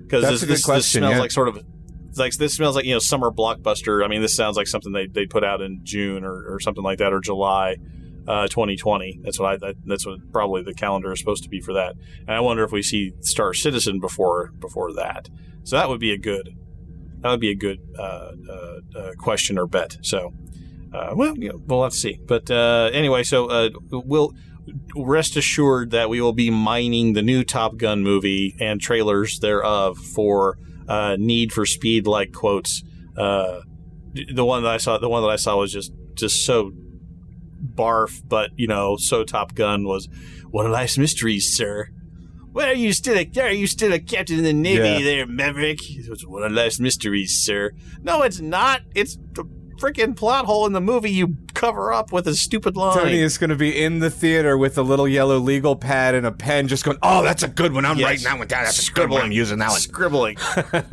[0.04, 1.20] Because this, this, question, this smells yeah.
[1.20, 1.62] like sort of.
[2.14, 4.02] Like this smells like you know summer blockbuster.
[4.04, 6.84] I mean, this sounds like something they they put out in June or, or something
[6.84, 7.76] like that or July,
[8.26, 9.20] uh, 2020.
[9.22, 11.94] That's what I that, that's what probably the calendar is supposed to be for that.
[12.20, 15.28] And I wonder if we see Star Citizen before before that.
[15.64, 16.56] So that would be a good
[17.20, 19.98] that would be a good uh, uh, uh, question or bet.
[20.02, 20.32] So
[20.92, 22.20] uh, well, you know, we'll have to see.
[22.26, 24.32] But uh, anyway, so we'll
[24.94, 29.98] rest assured that we will be mining the new Top Gun movie and trailers thereof
[29.98, 30.58] for
[31.18, 32.82] Need for Speed like quotes.
[33.14, 36.72] The one that I saw, the one that I saw was just just so
[37.74, 40.08] barf, but you know, so Top Gun was
[40.50, 41.88] one of life's mysteries, sir.
[42.52, 45.02] Well, are you still a are you still a captain in the navy Yeah.
[45.02, 45.78] there, Maverick?
[45.88, 47.72] It's one of life's mysteries, sir.
[48.02, 48.82] No, it's not.
[48.94, 49.44] It's the
[49.80, 52.96] freaking plot hole in the movie you cover up with a stupid line.
[52.96, 56.24] Tony is going to be in the theater with a little yellow legal pad and
[56.26, 57.84] a pen, just going, "Oh, that's a good one.
[57.86, 58.06] I'm Yes.
[58.06, 58.64] writing that one down.
[58.64, 59.22] That's a good one.
[59.22, 60.36] I'm using that one." Scribbling.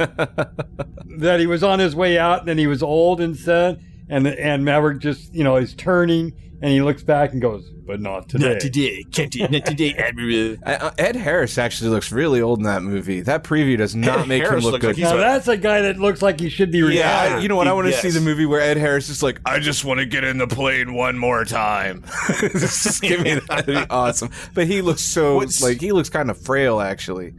[1.18, 4.28] that he was on his way out and then he was old and said and
[4.28, 8.30] and Maverick just you know is turning and he looks back and goes, "But not
[8.30, 9.52] today." Not today, Captain.
[9.52, 10.58] Not today, Admiral.
[10.66, 13.22] Uh, Ed Harris actually looks really old in that movie.
[13.22, 14.98] That preview does not Ed make Harris him look good.
[14.98, 17.30] like Now a- that's a guy that looks like he should be retired.
[17.32, 17.68] yeah, I- you know what?
[17.68, 18.02] I want to Yes.
[18.02, 20.48] see the movie where Ed Harris is like, I just want to get in the
[20.48, 22.04] plane one more time.
[22.40, 23.48] just give me that.
[23.48, 24.30] That'd be awesome.
[24.54, 27.34] But he looks so What's- like he looks kind of frail actually.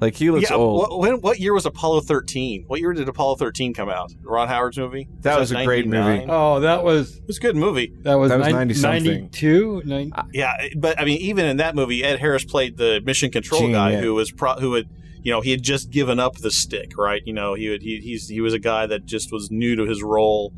[0.00, 0.78] Like he looks yeah, old.
[0.80, 2.64] what, when, what year was Apollo 13?
[2.66, 4.12] What year did Apollo 13 come out?
[4.22, 5.08] Ron Howard's movie?
[5.20, 6.26] That was a great movie.
[6.28, 7.92] Oh, that was It was a good movie.
[8.02, 9.04] that was, That was 90-something.
[9.04, 9.82] 92?
[9.84, 13.60] Nine- Yeah, but I mean, even in that movie, Ed Harris played the mission control
[13.62, 14.00] Gene, guy yeah.
[14.00, 14.88] who was pro- who had
[15.22, 17.22] you know he had just given up the stick, right?
[17.24, 19.84] You know, he would, he he's he was a guy that just was new to
[19.86, 20.52] his role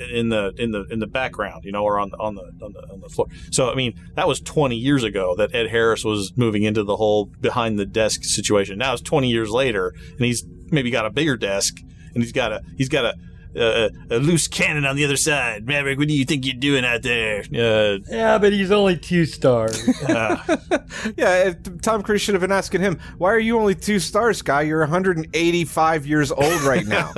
[0.00, 2.72] in the in the in the background, you know, or on the on the on
[2.72, 3.28] the on the floor.
[3.50, 6.96] So I mean, that was 20 years ago that Ed Harris was moving into the
[6.96, 8.78] whole behind the desk situation.
[8.78, 11.78] Now it's 20 years later, and he's maybe got a bigger desk,
[12.14, 13.14] and he's got a he's got a
[13.56, 15.66] a, a loose cannon on the other side.
[15.66, 17.40] Maverick, what do you think you're doing out there?
[17.40, 19.88] Uh, yeah, but he's only two stars.
[20.08, 20.56] uh,
[21.16, 24.62] yeah, Tom Cruise should have been asking him, "Why are you only two stars, guy?
[24.62, 27.12] You're 185 years old right now.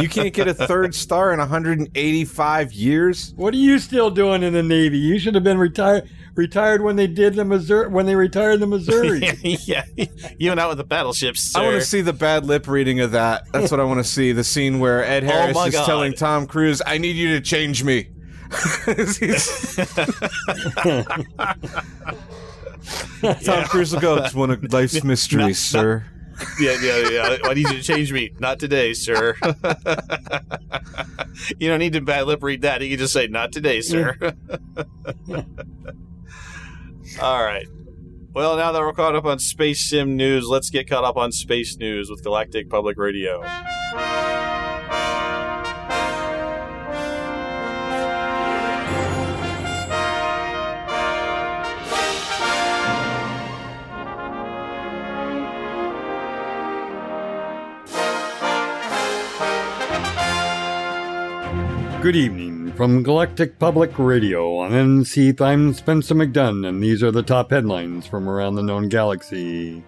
[0.00, 4.52] you can't get a third star in 185 years." what are you still doing in
[4.52, 4.98] the Navy?
[4.98, 8.66] You should have been retired retired when they did the Missouri when they retired the
[8.66, 9.30] Missouri.
[9.42, 9.84] yeah,
[10.38, 11.40] you went out with the battleships.
[11.40, 11.60] Sir.
[11.60, 13.50] I want to see the bad lip reading of that.
[13.52, 14.32] That's what I want to see.
[14.32, 15.86] The scene where Ed oh Harris my is God.
[15.86, 18.10] telling Tom Cruise, "I need you to change me."
[18.86, 19.76] He's-
[23.44, 26.04] Tom Cruise will go, "It's one of life's mysteries, sir."
[26.60, 27.36] Yeah, yeah, yeah.
[27.44, 28.32] I need you to change me.
[28.40, 29.36] Not today, sir.
[31.58, 32.82] you don't need to bad lip read that.
[32.82, 34.16] You can just say, "Not today, sir."
[37.20, 37.66] All right.
[38.32, 41.30] Well, now that we're caught up on space sim news, let's get caught up on
[41.30, 43.42] space news with Galactic Public Radio.
[62.02, 65.40] Good evening from Galactic Public Radio on NC.
[65.40, 69.84] I'm Spencer McDunn, and these are the top headlines from around the known galaxy.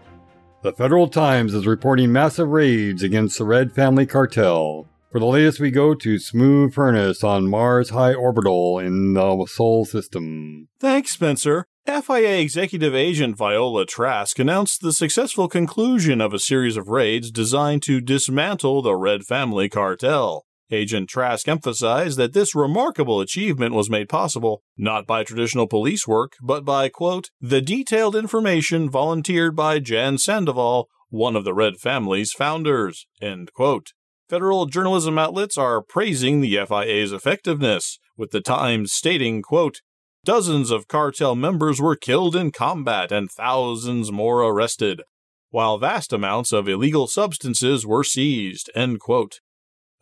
[0.63, 4.87] The Federal Times is reporting massive raids against the Red Family Cartel.
[5.11, 9.85] For the latest, we go to Smooth Furnace on Mars High Orbital in the Sol
[9.85, 10.69] system.
[10.79, 11.67] Thanks, Spencer.
[11.87, 17.83] FIA executive agent Viola Trask announced the successful conclusion of a series of raids designed
[17.83, 20.45] to dismantle the Red Family cartel.
[20.71, 26.33] Agent Trask emphasized that this remarkable achievement was made possible not by traditional police work,
[26.43, 32.33] but by, quote, the detailed information volunteered by Jan Sandoval, one of the Red Family's
[32.33, 33.93] founders, end quote.
[34.29, 39.83] Federal journalism outlets are praising the FIA's effectiveness, with the Times stating, quote,
[40.25, 45.03] Dozens of cartel members were killed in combat and thousands more arrested,
[45.51, 48.69] while vast amounts of illegal substances were seized.
[48.75, 49.39] End quote.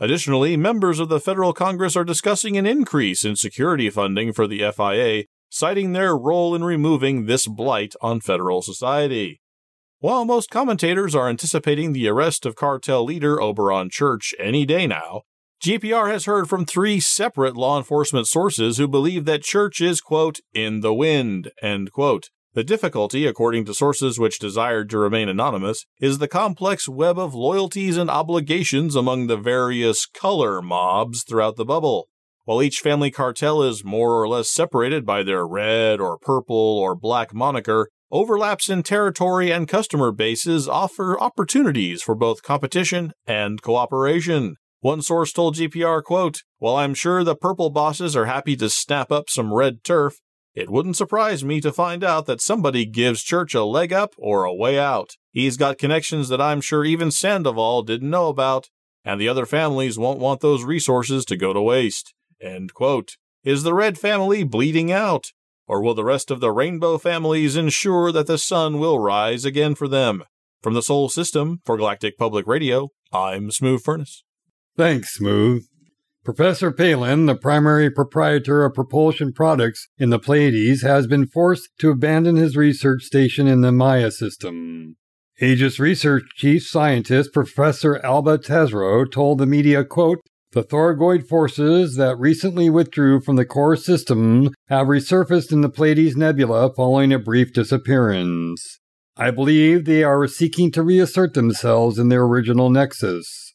[0.01, 4.61] Additionally, members of the federal Congress are discussing an increase in security funding for the
[4.73, 9.41] FIA, citing their role in removing this blight on federal society.
[10.01, 15.23] While most commentators are anticipating the arrest of cartel leader Oberon Church any day now,
[15.63, 20.41] GPR has heard from three separate law enforcement sources who believe that Church is, quote,
[20.53, 22.29] in the wind, end quote.
[22.55, 27.35] The difficulty, according to sources which desired to remain anonymous, is the complex web of
[27.35, 32.09] loyalties and obligations among the various color mobs throughout the bubble.
[32.45, 36.95] While each family cartel is more or less separated by their red or purple or
[36.95, 44.55] black moniker, overlaps in territory and customer bases offer opportunities for both competition and cooperation.
[44.79, 49.11] One source told GPR, quote, While I'm sure the purple bosses are happy to snap
[49.11, 50.21] up some red turf,
[50.55, 54.45] it wouldn't surprise me to find out that somebody gives Church a leg up or
[54.45, 55.17] a way out.
[55.33, 58.71] He's got connections that I'm sure even Sandoval didn't know about,
[59.05, 62.15] and the other families won't want those resources to go to waste.
[63.43, 65.33] Is the Red family bleeding out?
[65.67, 69.75] Or will the rest of the Rainbow families ensure that the sun will rise again
[69.75, 70.25] for them?
[70.63, 74.25] From the Sol System for Galactic Public Radio, I'm Smooth Furnace.
[74.77, 75.67] Thanks, Smooth.
[76.25, 81.91] Professor Palin, the primary proprietor of propulsion products in the Pleiades, has been forced to
[81.91, 84.97] abandon his research station in the Maia system.
[85.43, 90.21] Aegis Research Chief Scientist Professor Alba Tesreau told the media, quote,
[90.53, 96.17] the Thargoid forces that recently withdrew from the core system have resurfaced in the Pleiades
[96.17, 98.79] Nebula following a brief disappearance.
[99.15, 103.53] I believe they are seeking to reassert themselves in their original nexus.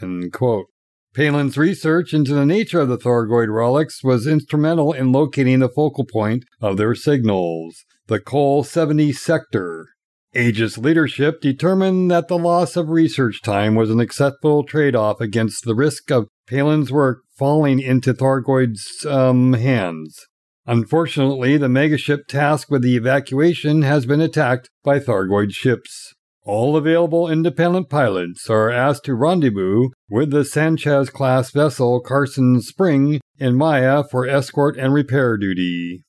[0.00, 0.66] End quote.
[1.14, 6.06] Palin's research into the nature of the Thargoid relics was instrumental in locating the focal
[6.06, 9.88] point of their signals, the Col 70 sector.
[10.34, 15.64] Aegis leadership determined that the loss of research time was an acceptable trade off against
[15.64, 20.18] the risk of Palin's work falling into Thargoid's um, hands.
[20.66, 26.14] Unfortunately, the megaship tasked with the evacuation has been attacked by Thargoid ships.
[26.44, 33.20] All available independent pilots are asked to rendezvous with the Sanchez class vessel Carson Spring
[33.38, 36.02] in Maia for escort and repair duty.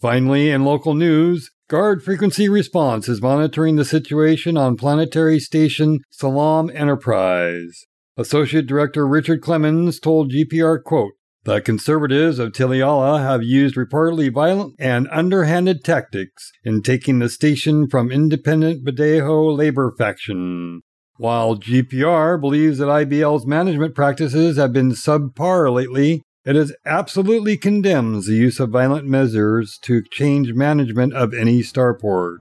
[0.00, 6.70] Finally, in local news, Guard Frequency Response is monitoring the situation on planetary station Salam
[6.72, 7.86] Enterprise.
[8.16, 11.14] Associate Director Richard Clemens told GPR, quote,
[11.46, 17.88] the conservatives of Tiliala have used reportedly violent and underhanded tactics in taking the station
[17.88, 20.82] from independent Badejo labor faction.
[21.18, 28.26] While GPR believes that IBL's management practices have been subpar lately, it is absolutely condemns
[28.26, 32.38] the use of violent measures to change management of any starport.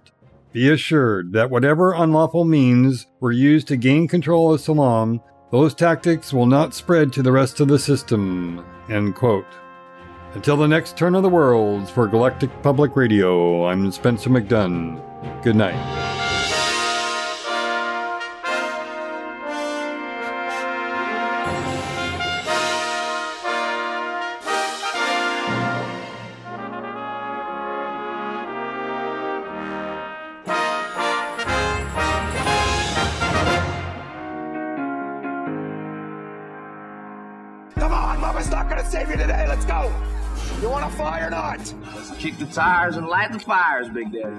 [0.52, 5.22] Be assured that whatever unlawful means were used to gain control of Salam,
[5.56, 8.66] those tactics will not spread to the rest of the system.
[8.90, 9.46] End quote.
[10.34, 15.02] Until the next turn of the worlds for Galactic Public Radio, I'm Spencer McDunn.
[15.44, 16.25] Good night.
[42.48, 44.36] The tires and light the fires, Big Daddy.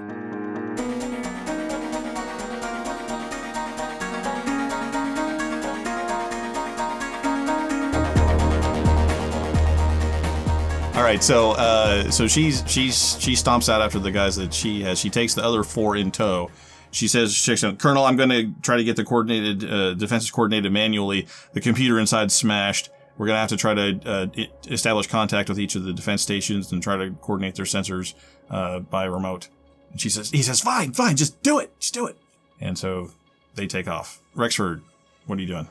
[10.95, 14.81] All right, so uh, so she's she's she stomps out after the guys that she
[14.81, 14.99] has.
[14.99, 16.49] She takes the other four in tow.
[16.89, 20.31] She says, she says, "Colonel, I'm going to try to get the coordinated uh, defenses
[20.31, 21.27] coordinated manually.
[21.53, 22.89] The computer inside smashed.
[23.17, 24.27] We're going to have to try to uh,
[24.67, 28.13] establish contact with each of the defense stations and try to coordinate their sensors
[28.49, 29.47] uh, by remote."
[29.91, 32.17] And she says, "He says, fine, fine, just do it, just do it."
[32.61, 33.11] And so
[33.55, 34.19] they take off.
[34.35, 34.81] Rexford,
[35.25, 35.67] what are you doing?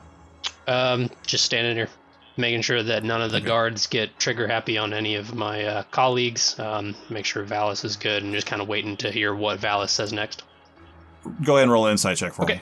[0.67, 1.89] Um, just standing here,
[2.35, 5.83] making sure that none of the guards get trigger happy on any of my uh,
[5.91, 6.59] colleagues.
[6.59, 9.89] Um, make sure Valis is good, and just kind of waiting to hear what Valis
[9.89, 10.43] says next.
[11.43, 12.55] Go ahead and roll an insight check for Okay.
[12.55, 12.61] me.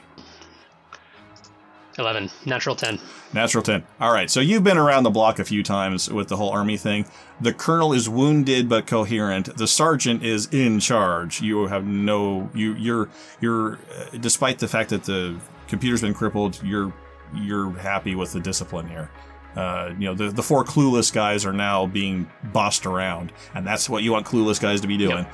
[1.98, 3.00] Eleven, natural ten.
[3.34, 3.84] Natural 10.
[4.00, 4.30] All right.
[4.30, 7.06] So you've been around the block a few times with the whole army thing.
[7.42, 9.58] The colonel is wounded but coherent.
[9.58, 11.42] The sergeant is in charge.
[11.42, 13.10] You have no you you're
[13.42, 16.94] you're uh, despite the fact that the computer's been crippled, you're
[17.36, 19.12] you're happy with the discipline here.
[19.56, 23.90] Uh, you know, the, the four clueless guys are now being bossed around, and that's
[23.90, 25.26] what you want clueless guys to be doing.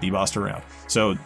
[0.00, 0.62] Be bossed around.
[0.88, 1.16] So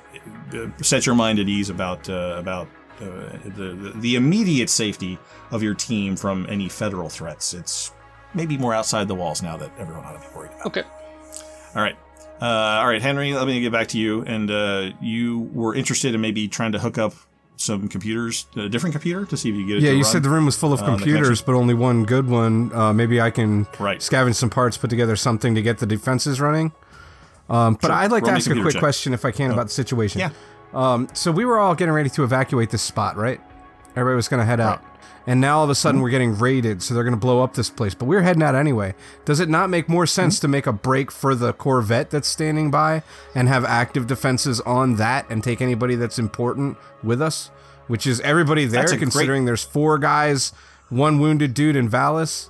[0.54, 2.68] uh, set your mind at ease about uh, about
[3.00, 5.18] uh, the, the the immediate safety
[5.50, 7.54] of your team from any federal threats.
[7.54, 7.92] It's
[8.34, 10.66] maybe more outside the walls now that everyone ought to be worried about.
[10.66, 10.82] Okay.
[11.74, 11.96] All right.
[12.40, 12.44] Uh,
[12.80, 14.22] all right, Henry, let me get back to you.
[14.22, 17.12] And uh, you were interested in maybe trying to hook up
[17.56, 20.12] some computers, a different computer, to see if you get it Yeah, to you run,
[20.12, 22.72] said the room was full of uh, computers, but only one good one.
[22.72, 23.98] Uh, maybe I can Right.
[24.00, 26.72] scavenge some parts, put together something to get the defenses running.
[27.50, 27.92] Um, but Sure.
[27.96, 28.80] I'd like Roll to me a ask a quick check.
[28.80, 29.54] question, if I can, Oh.
[29.54, 30.20] about the situation.
[30.20, 30.30] Yeah.
[30.72, 33.40] Um, so we were all getting ready to evacuate this spot, right?
[33.96, 34.82] Everybody was going to head out.
[35.26, 36.02] And now all of a sudden Mm-hmm.
[36.04, 37.94] we're getting raided, so they're going to blow up this place.
[37.94, 38.94] But we're heading out anyway.
[39.24, 40.40] Does it not make more sense Mm-hmm.
[40.42, 43.02] to make a break for the Corvette that's standing by
[43.34, 47.48] and have active defenses on that and take anybody that's important with us?
[47.86, 50.52] Which is everybody there, a great- considering there's four guys,
[50.88, 52.48] one wounded dude in Valis.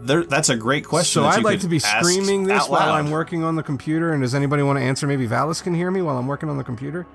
[0.00, 1.22] There, that's a great question.
[1.22, 2.92] So I'd like to be screaming this while.
[2.92, 4.12] I'm working on the computer.
[4.12, 5.06] And does anybody want to answer?
[5.06, 7.06] Maybe Valis can hear me while I'm working on the computer.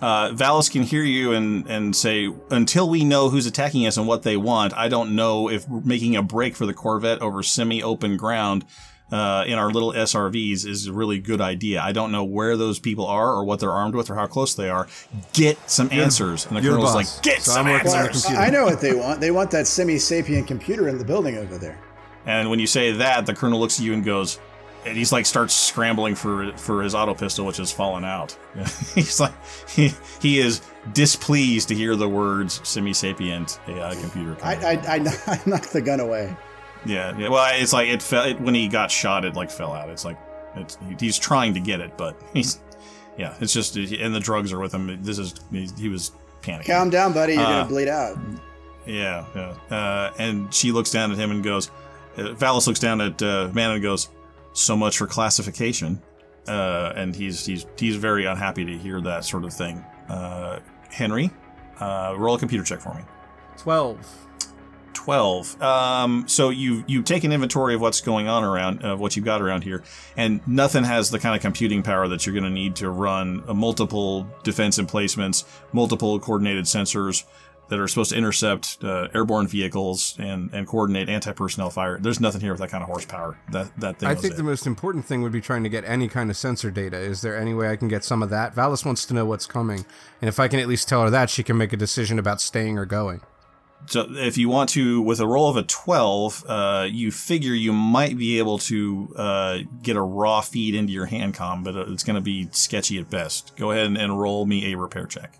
[0.00, 4.06] Uh, Valis can hear you and, and say, until we know who's attacking us and
[4.06, 7.82] what they want, I don't know if making a break for the Corvette over semi
[7.82, 8.64] open ground
[9.10, 11.80] uh, in our little SRVs is a really good idea.
[11.80, 14.54] I don't know where those people are or what they're armed with or how close
[14.54, 14.86] they are.
[15.32, 16.46] Get some answers.
[16.46, 17.16] And the you're colonel's boss.
[17.16, 18.26] like, get So some I'm working on the answers.
[18.26, 19.20] I know what they want.
[19.20, 21.80] They want that semi-sapient computer in the building over there.
[22.26, 24.38] And when you say that, the colonel looks at you and goes,
[24.88, 28.36] and he's like starts scrambling for for his auto pistol, which has fallen out.
[28.94, 29.32] he's like
[29.68, 30.62] he, he is
[30.92, 34.36] displeased to hear the words semi-sapient AI computer.
[34.42, 34.94] I, I, I,
[35.26, 36.34] I knocked the gun away.
[36.84, 37.28] Yeah, yeah.
[37.28, 39.24] Well, it's like it fell it, when he got shot.
[39.24, 39.88] It like fell out.
[39.90, 40.18] It's like
[40.56, 42.60] it's he's trying to get it, but he's
[43.16, 43.34] yeah.
[43.40, 45.02] It's just and the drugs are with him.
[45.02, 46.12] This is he, he was
[46.42, 46.66] panicking.
[46.66, 47.34] Calm down, buddy.
[47.34, 48.16] You're Uh, gonna bleed out.
[48.86, 49.76] Yeah, yeah.
[49.76, 51.70] Uh, and she looks down at him and goes,
[52.16, 54.08] uh, Valis looks down at uh, Man and goes,
[54.58, 56.02] "So much for classification."
[56.46, 59.84] Uh, and he's he's he's very unhappy to hear that sort of thing.
[60.08, 61.30] Uh, Henry,
[61.80, 63.02] uh, roll a computer check for me.
[63.58, 64.28] 12.
[64.94, 69.16] 12 um, so you you take an inventory of what's going on around of what
[69.16, 69.82] you've got around here
[70.16, 73.42] and nothing has the kind of computing power that you're going to need to run
[73.48, 77.24] uh, multiple defense emplacements multiple coordinated sensors
[77.68, 82.40] that are supposed to intercept uh, airborne vehicles and, and coordinate anti-personnel fire there's nothing
[82.40, 84.36] here with that kind of horsepower that that thing I think it.
[84.36, 86.96] the most important thing would be trying to get any kind of sensor data.
[86.96, 88.54] Is there any way I can get some of that?
[88.54, 89.84] Valis wants to know what's coming,
[90.20, 92.40] and if I can at least tell her that, she can make a decision about
[92.40, 93.20] staying or going.
[93.86, 97.72] So if you want to, with a roll of a 12, uh, you figure you
[97.72, 102.16] might be able to uh, get a raw feed into your handcom, but it's going
[102.16, 103.56] to be sketchy at best.
[103.56, 105.38] Go ahead and, and roll me a repair check.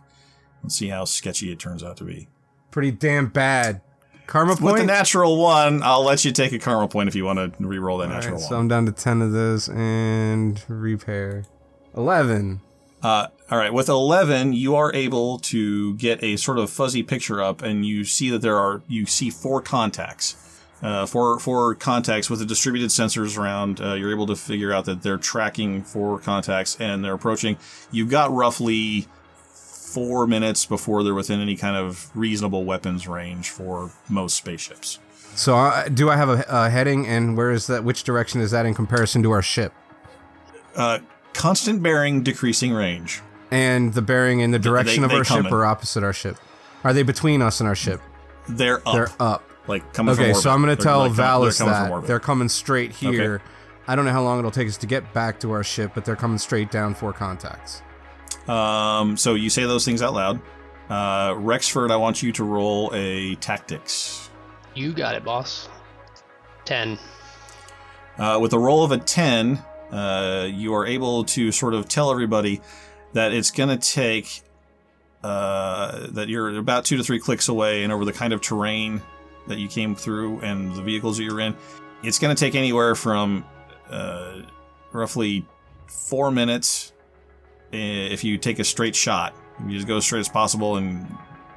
[0.62, 2.28] Let's see how sketchy it turns out to be.
[2.70, 3.80] Pretty damn bad.
[4.26, 4.74] Karma point.
[4.74, 7.66] With the natural one, I'll let you take a karma point if you want to
[7.66, 8.48] re-roll that All natural right, one.
[8.50, 11.44] so I'm down to ten of those and repair.
[11.96, 12.60] Eleven.
[13.02, 17.40] Uh, all right, with 11, you are able to get a sort of fuzzy picture
[17.40, 20.34] up, and you see that there are, you see four contacts.
[20.82, 23.80] Uh, four, four contacts with the distributed sensors around.
[23.80, 27.56] Uh, you're able to figure out that they're tracking four contacts and they're approaching.
[27.92, 29.06] You've got roughly
[29.92, 34.98] four minutes before they're within any kind of reasonable weapons range for most spaceships.
[35.34, 37.84] So uh, do I have a, a heading, and where is that?
[37.84, 39.72] Which direction is that in comparison to our ship?
[40.76, 40.98] Uh,
[41.32, 43.20] constant bearing, decreasing range.
[43.50, 45.52] And the bearing in the direction they- of our ship coming.
[45.52, 46.36] or opposite our ship?
[46.84, 48.00] Are they between us and our ship?
[48.48, 48.94] They're up.
[48.94, 49.44] They're up.
[49.66, 53.10] Like coming okay, so I'm going to tell like Valis that they're coming straight Okay.
[53.12, 53.42] here.
[53.86, 56.04] I don't know how long it'll take us to get back to our ship, but
[56.04, 57.82] they're coming straight down for contacts.
[58.48, 60.40] Um, so you say those things out loud.
[60.88, 64.30] Uh, Rexford, I want you to roll a tactics.
[64.74, 65.68] You got it, boss.
[66.64, 66.98] 10.
[68.16, 72.10] Uh, with a roll of a 10, uh, you are able to sort of tell
[72.10, 72.60] everybody
[73.12, 74.42] that it's going to take,
[75.22, 79.02] uh, that you're about two to three clicks away and over the kind of terrain
[79.46, 81.54] that you came through and the vehicles that you're in.
[82.02, 83.44] It's going to take anywhere from
[83.90, 84.42] uh,
[84.92, 85.46] roughly
[85.86, 86.92] four minutes
[87.72, 89.34] if you take a straight shot.
[89.66, 91.06] You just go as straight as possible and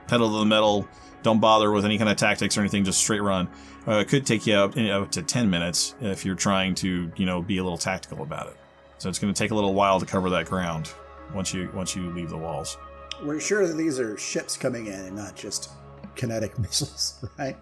[0.07, 0.87] pedal to the metal.
[1.23, 2.83] Don't bother with any kind of tactics or anything.
[2.83, 3.47] Just straight run.
[3.87, 7.25] Uh, it could take you up, up to ten minutes if you're trying to, you
[7.25, 8.57] know, be a little tactical about it.
[8.97, 10.91] So it's going to take a little while to cover that ground
[11.33, 12.77] once you once you leave the walls.
[13.23, 15.69] We're sure that these are ships coming in and not just
[16.15, 17.55] kinetic missiles, right?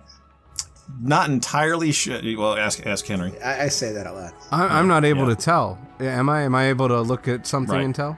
[1.02, 2.20] Not entirely sure.
[2.38, 3.38] Well, ask ask Henry.
[3.42, 4.34] I, I say that a lot.
[4.52, 5.36] I, I'm not able Yeah.
[5.36, 5.80] to tell.
[6.00, 6.44] Am I?
[6.44, 7.86] Am I able to look at something Right.
[7.86, 8.18] and tell?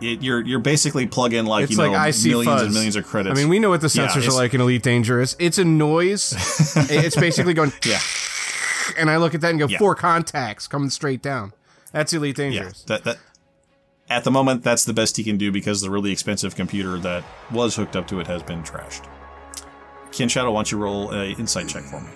[0.00, 2.62] It, you're you're basically plug in like it's you know like millions fuzz.
[2.62, 3.38] and millions of credits.
[3.38, 5.36] I mean, we know what the Yeah, sensors it's- are like in Elite Dangerous.
[5.38, 6.32] It's a noise.
[6.90, 7.72] it's basically going.
[7.84, 7.98] Yeah.
[8.98, 9.78] And I look at that and go, Yeah.
[9.78, 11.52] four contacts coming straight down.
[11.92, 12.82] That's Elite Yeah, Dangerous.
[12.84, 13.18] that that
[14.08, 17.22] at the moment that's the best he can do because the really expensive computer that
[17.52, 19.06] was hooked up to it has been trashed.
[20.12, 22.10] Ken Shadow, why don't you roll a insight check for me?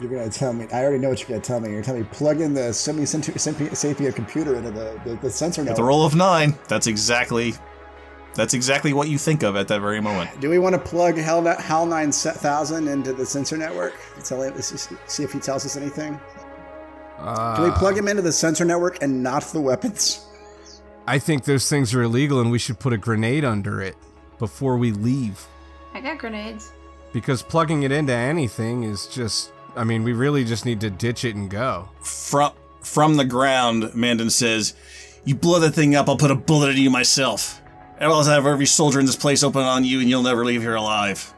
[0.00, 0.66] You're gonna tell me.
[0.72, 1.68] I already know what you're gonna tell me.
[1.70, 5.60] You're gonna tell me plug in the semi sapient computer into the, the, the sensor
[5.60, 5.84] With network.
[5.84, 7.54] a roll of nine, that's exactly
[8.34, 10.40] that's exactly what you think of at that very moment.
[10.40, 13.94] Do we want to plug Hal, Hal 9000 into the sensor network?
[14.24, 16.18] Tell him, see if he tells us anything.
[17.18, 20.26] Uh, Can we plug him into the sensor network and not the weapons?
[21.06, 23.96] I think those things are illegal and we should put a grenade under it
[24.38, 25.44] before we leave.
[25.92, 26.72] I got grenades.
[27.12, 29.52] Because plugging it into anything is just.
[29.80, 31.88] I mean, we really just need to ditch it and go.
[32.02, 32.52] From
[32.82, 34.74] from the ground, Mandan says,
[35.24, 37.62] "You blow the thing up, I'll put a bullet in you myself.
[37.98, 40.60] Else I'll have every soldier in this place open on you, and you'll never leave
[40.60, 41.32] here alive."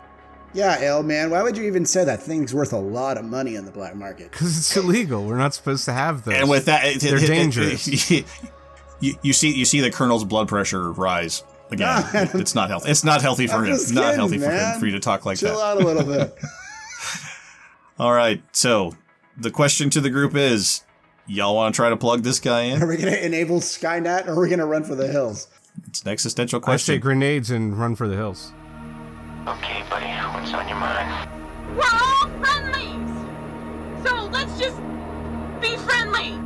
[0.55, 1.30] Yeah, L man.
[1.30, 3.95] Why would you even say that thing's worth a lot of money in the black
[3.95, 4.32] market?
[4.32, 5.24] Because it's illegal.
[5.24, 6.34] We're not supposed to have those.
[6.34, 8.11] And with that, it- they're it- it- dangerous.
[9.01, 12.03] you, you see, you see the colonel's blood pressure rise again.
[12.12, 12.34] God.
[12.34, 12.90] it's not healthy.
[12.90, 13.70] It's not healthy for I'm him.
[13.72, 15.55] just It's not kidding, healthy for him for you to talk like Chill that.
[15.55, 16.36] Chill out a little bit.
[17.99, 18.43] All right.
[18.53, 18.97] So
[19.36, 20.84] the question to the group is:
[21.26, 22.82] Y'all want to try to plug this guy in?
[22.82, 25.49] Are we gonna enable Skynet or are we gonna run for the hills?
[25.86, 27.01] It's an existential I say question.
[27.01, 28.53] grenades and run for the hills.
[29.47, 31.30] Okay, buddy, what's on your mind?
[31.76, 34.07] We're all friendlies!
[34.07, 34.76] So let's just
[35.61, 36.38] be friendly!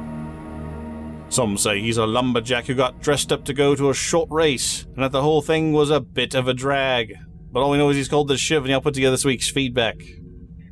[1.28, 4.84] Some say he's a lumberjack who got dressed up to go to a short race,
[4.94, 7.14] and that the whole thing was a bit of a drag.
[7.52, 9.50] But all we know is he's called the Shiv, and he'll put together this week's
[9.50, 9.96] feedback.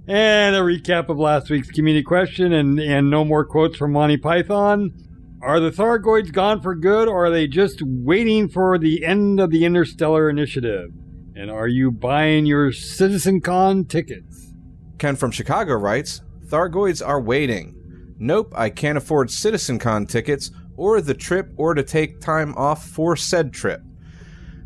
[0.06, 4.18] And a recap of last week's community question and, and no more quotes from Monty
[4.18, 4.92] Python.
[5.40, 9.50] Are the Thargoids gone for good or are they just waiting for the end of
[9.50, 10.90] the Interstellar Initiative?
[11.34, 14.52] And are you buying your CitizenCon tickets?
[14.98, 17.74] Ken from Chicago writes Thargoids are waiting.
[18.18, 23.16] Nope, I can't afford CitizenCon tickets or the trip or to take time off for
[23.16, 23.80] said trip.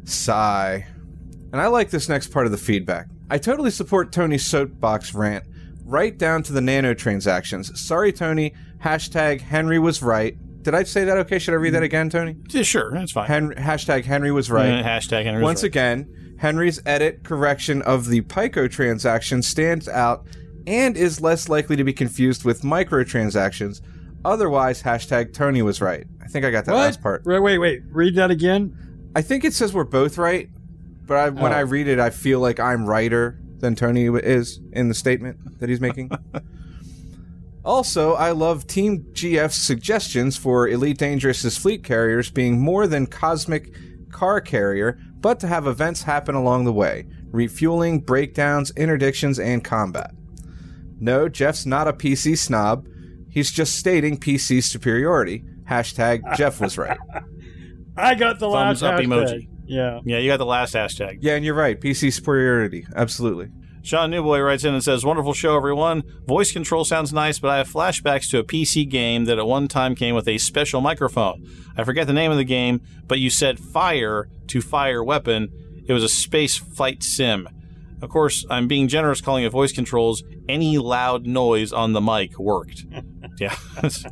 [0.05, 0.87] Sigh.
[1.53, 3.07] And I like this next part of the feedback.
[3.31, 5.45] I totally support Tony's soapbox rant,
[5.85, 7.79] right down to the nano transactions.
[7.81, 8.55] Sorry, Tony.
[8.83, 10.37] Hashtag Henry was right.
[10.63, 11.39] Did I say that okay?
[11.39, 11.87] Should I read that mm.
[11.87, 12.37] again, Tony?
[12.49, 13.27] Yeah, sure, that's fine.
[13.27, 14.69] Hen- hashtag Henry was right.
[14.69, 15.69] Yeah, hashtag Henry was Once right.
[15.69, 20.27] again, Henry's edit correction of the Pico transaction stands out
[20.67, 23.81] and is less likely to be confused with microtransactions.
[24.25, 26.07] Otherwise, hashtag Tony was right.
[26.23, 26.81] I think I got that What?
[26.81, 27.25] last part.
[27.25, 27.83] Wait, wait, wait.
[27.91, 28.77] Read that again.
[29.17, 30.51] I think it says we're both right,
[31.09, 31.57] but I, when Oh.
[31.57, 35.69] I read it, I feel like I'm righter than Tony is in the statement that
[35.69, 36.11] he's making.
[37.65, 43.75] also, I love Team GF's suggestions for Elite Dangerous's fleet carriers being more than cosmic
[44.13, 50.13] car carrier, but to have events happen along the way refueling, breakdowns, interdictions, and combat.
[50.99, 52.87] No, Jeff's not a PC snob.
[53.29, 55.45] He's just stating PC superiority.
[55.69, 56.99] Hashtag Jeff was right.
[57.97, 59.07] I got the Thumbs last up hashtag.
[59.07, 59.49] emoji.
[59.69, 60.01] Yeah.
[60.05, 61.19] Yeah, you got the last hashtag.
[61.21, 61.81] Yeah, and you're right.
[61.81, 62.87] PC superiority.
[62.97, 63.51] Absolutely.
[63.83, 66.03] Sean Newboy writes in and says, Wonderful show, everyone.
[66.27, 69.69] Voice control sounds nice, but I have flashbacks to a PC game that at one
[69.69, 71.47] time came with a special microphone.
[71.77, 75.49] I forget the name of the game, but you said fire to fire weapon.
[75.87, 77.49] It was a space fight sim.
[78.03, 80.23] Of course, I'm being generous calling it voice controls.
[80.49, 82.85] Any loud noise on the mic worked.
[83.41, 83.57] yeah.
[83.83, 84.07] it's just,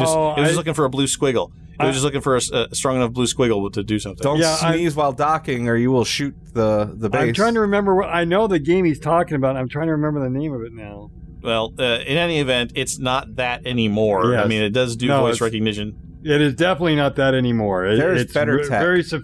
[0.00, 1.52] Oh, it was just I- looking for a blue squiggle.
[1.80, 2.40] It was just looking for a
[2.74, 4.22] strong enough blue squiggle to do something.
[4.22, 7.20] Don't Yeah, I- sneeze while docking, or you will shoot the the base.
[7.20, 9.56] I'm trying to remember what I know the game he's talking about.
[9.56, 11.10] I'm trying to remember the name of it now.
[11.42, 14.36] Well, uh, in any event, it's not that anymore.
[14.36, 15.94] I mean, it does do No, voice it's- recognition.
[16.24, 17.84] It is definitely not that anymore.
[17.84, 18.80] It- There's it's better ve- tech.
[18.80, 19.22] very, soph-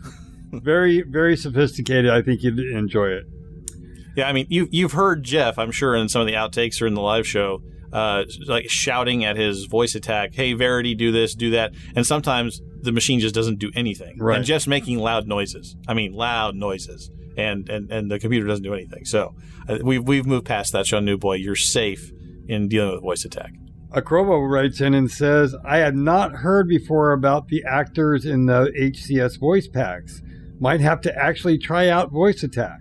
[0.53, 2.11] very, very sophisticated.
[2.11, 3.25] I think you'd enjoy it.
[4.17, 6.87] Yeah, I mean, you you've heard Jeff, I'm sure, in some of the outtakes or
[6.87, 7.63] in the live show,
[7.93, 12.61] uh, like shouting at his voice attack, "Hey, Verity, do this, do that," and sometimes
[12.83, 14.37] the machine just doesn't do anything, Right.
[14.37, 15.77] and just making loud noises.
[15.89, 19.05] I mean, loud noises, and and and the computer doesn't do anything.
[19.05, 19.35] So
[19.69, 21.35] uh, we've we've moved past that, Sean New Boy.
[21.35, 22.13] You're safe
[22.49, 23.53] in dealing with voice attack.
[23.93, 28.71] Akrobo writes in and says, I had not heard before about the actors in the
[28.79, 30.23] HCS voice packs.
[30.61, 32.79] Might have to actually try out voice attack.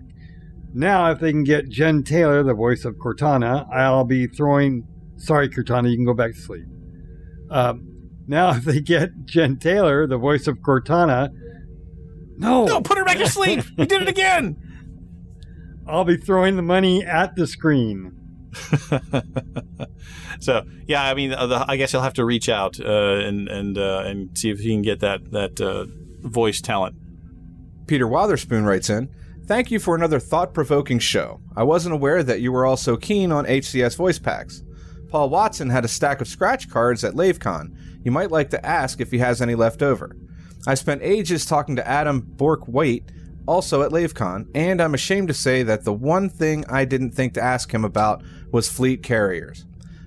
[0.72, 4.86] Now, if they can get Jen Taylor, the voice of Cortana, I'll be throwing.
[5.20, 6.66] Sorry, Cortana, you can go back to sleep.
[7.50, 7.86] Um,
[8.26, 11.30] now, if they get Jen Taylor, the voice of Cortana,
[12.36, 13.62] no, No, put her back to sleep.
[13.76, 14.56] you did it again.
[15.86, 18.16] I'll be throwing the money at the screen.
[20.40, 23.48] so yeah, I mean, uh, the, I guess he'll have to reach out uh, and
[23.48, 25.86] and uh, and see if he can get that that uh,
[26.26, 26.96] voice talent.
[27.86, 29.08] Peter Wotherspoon writes in,
[29.46, 31.40] Thank you for another thought provoking show.
[31.56, 34.62] I wasn't aware that you were all so keen on HCS voice packs.
[35.10, 37.76] Paul Watson had a stack of scratch cards at LaveCon.
[38.04, 40.16] You might like to ask if he has any left over.
[40.66, 43.10] I spent ages talking to Adam Bourke-Waite,
[43.46, 47.34] also at LaveCon, and I'm ashamed to say that the one thing I didn't think
[47.34, 49.64] to ask him about was fleet carriers.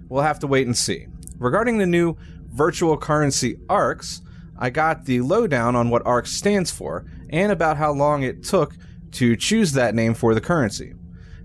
[0.08, 1.08] We'll have to wait and see.
[1.38, 2.16] Regarding the new
[2.54, 4.22] virtual currency ARCs,
[4.58, 8.76] I got the lowdown on what ARC stands for and about how long it took
[9.14, 10.94] to choose that name for the currency.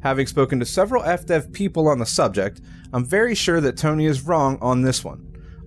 [0.02, 2.60] Having spoken to several FDev people on the subject,
[2.92, 5.24] I'm very sure that Tony is wrong on this one.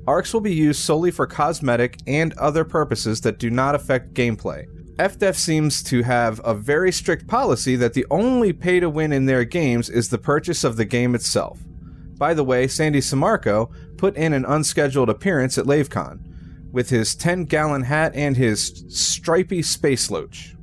[0.08, 4.66] ARCs will be used solely for cosmetic and other purposes that do not affect gameplay.
[4.96, 9.26] FDev seems to have a very strict policy that the only pay to win in
[9.26, 11.60] their games is the purchase of the game itself.
[12.18, 16.20] By the way, Sandy Sammarco put in an unscheduled appearance at LaveCon
[16.72, 20.56] with his 10 gallon hat and his stripy space loach.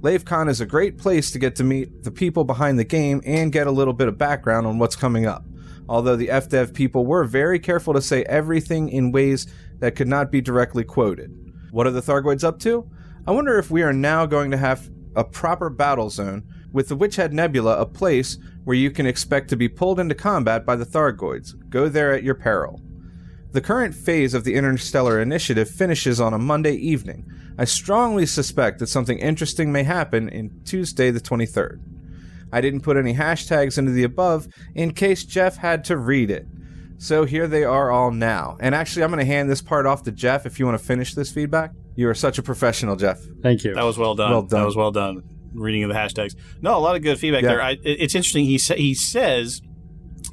[0.00, 3.52] LaveCon is a great place to get to meet the people behind the game and
[3.52, 5.44] get a little bit of background on what's coming up.
[5.88, 9.46] Although the FDev people were very careful to say everything in ways
[9.78, 11.34] that could not be directly quoted.
[11.70, 12.88] What are the Thargoids up to?
[13.26, 16.96] I wonder if we are now going to have a proper battle zone with the
[16.96, 20.86] Witchhead Nebula, a place where you can expect to be pulled into combat by the
[20.86, 21.54] Thargoids.
[21.70, 22.80] Go there at your peril.
[23.52, 27.30] The current phase of the Interstellar Initiative finishes on a Monday evening.
[27.58, 31.80] I strongly suspect that something interesting may happen in Tuesday the 23rd.
[32.52, 36.46] I didn't put any hashtags into the above in case Jeff had to read it.
[36.98, 38.56] So here they are all now.
[38.60, 40.84] And actually, I'm going to hand this part off to Jeff if you want to
[40.84, 41.70] finish this feedback.
[41.94, 43.20] You are such a professional, Jeff.
[43.42, 43.74] Thank you.
[43.74, 44.30] That was well done.
[44.30, 44.60] Well done.
[44.60, 45.22] That was well done.
[45.52, 46.34] Reading of the hashtags.
[46.60, 47.48] No, a lot of good feedback Yeah.
[47.48, 47.62] there.
[47.62, 48.44] I, it's interesting.
[48.46, 49.60] He sa- he says,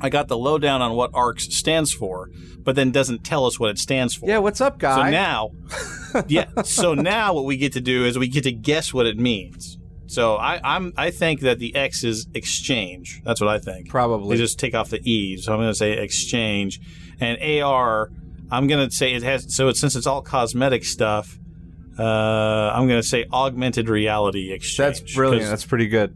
[0.01, 3.69] "I got the lowdown on what ARCS stands for," but then doesn't tell us what
[3.69, 4.27] it stands for.
[4.27, 5.05] Yeah, what's up, guys?
[5.05, 5.51] So now,
[6.27, 6.47] yeah.
[6.63, 9.77] So now what we get to do is we get to guess what it means.
[10.07, 13.21] So I, I'm I think that the X is exchange.
[13.23, 13.89] That's what I think.
[13.89, 14.35] Probably.
[14.35, 15.37] They just take off the E.
[15.37, 16.79] So I'm going to say exchange,
[17.19, 18.11] and AR.
[18.51, 19.53] I'm going to say it has.
[19.55, 21.39] So it's, since it's all cosmetic stuff,
[21.97, 24.99] uh, I'm going to say augmented reality exchange.
[24.99, 25.49] That's brilliant.
[25.49, 26.15] That's pretty good.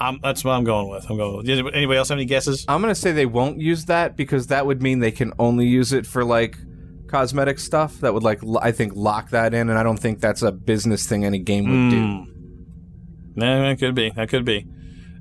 [0.00, 1.10] I'm, that's what I'm going with.
[1.10, 1.48] I'm going with.
[1.48, 2.64] Anybody else have any guesses?
[2.68, 5.92] I'm gonna say they won't use that because that would mean they can only use
[5.92, 6.56] it for like
[7.08, 7.98] cosmetic stuff.
[8.00, 11.06] That would like I think lock that in, and I don't think that's a business
[11.06, 12.34] thing any game would do.
[13.38, 14.10] No, that could be.
[14.10, 14.66] That could be.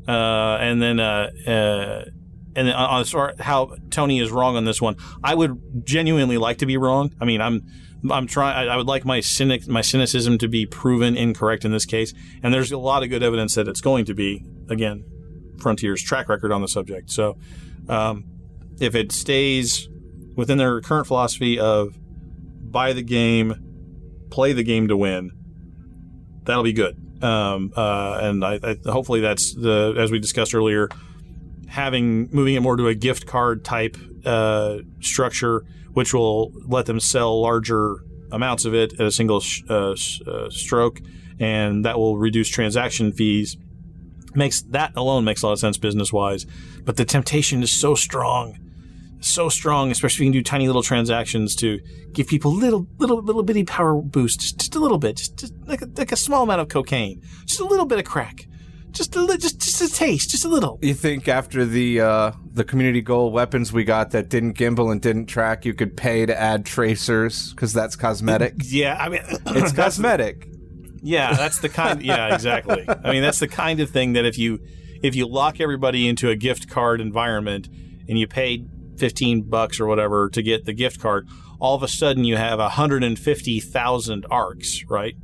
[0.08, 2.06] Uh, and then, uh, uh,
[2.56, 3.06] and then on
[3.38, 7.14] how Tony is wrong on this one, I would genuinely like to be wrong.
[7.22, 7.62] I mean, I'm,
[8.10, 8.70] I'm trying.
[8.70, 12.16] I would like my cynic, my cynicism to be proven incorrect in this case.
[12.42, 14.44] And there's a lot of good evidence that it's going to be.
[14.68, 15.06] Again,
[15.60, 17.12] Frontier's track record on the subject.
[17.12, 17.38] So,
[17.88, 18.26] um,
[18.80, 19.88] if it stays
[20.36, 21.96] within their current philosophy of
[22.72, 25.32] buy the game, play the game to win,
[26.46, 27.07] that'll be good.
[27.22, 30.90] Um, uh, and I, I, hopefully that's the as we discussed earlier,
[31.68, 35.64] having moving it more to a gift card type uh, structure,
[35.94, 40.22] which will let them sell larger amounts of it at a single sh- uh, s-
[40.28, 41.00] uh, stroke,
[41.40, 43.58] and that will reduce transaction fees.
[44.36, 46.46] Makes that alone makes a lot of sense business wise,
[46.84, 48.60] but the temptation is so strong
[49.20, 51.80] so strong, especially if you can do tiny little transactions to
[52.14, 55.54] give people little, little, little bitty power boost, just, just a little bit, just, just
[55.66, 58.48] like, a, like a small amount of cocaine, just a little bit of crack,
[58.92, 60.80] just a li- just just a taste, just a little.
[60.82, 65.02] You think after the uh, the community goal weapons we got that didn't gimbal and
[65.02, 68.56] didn't track, you could pay to add tracers because that's cosmetic?
[68.64, 70.48] Yeah, I mean, it's cosmetic.
[71.02, 72.02] Yeah, that's the kind.
[72.02, 72.86] Yeah, exactly.
[72.88, 74.60] I mean, that's the kind of thing that if you
[75.04, 77.68] if you lock everybody into a gift card environment
[78.10, 78.66] and you pay
[78.98, 81.28] 15 bucks or whatever to get the gift card,
[81.60, 85.16] all of a sudden you have 150,000 arcs, right?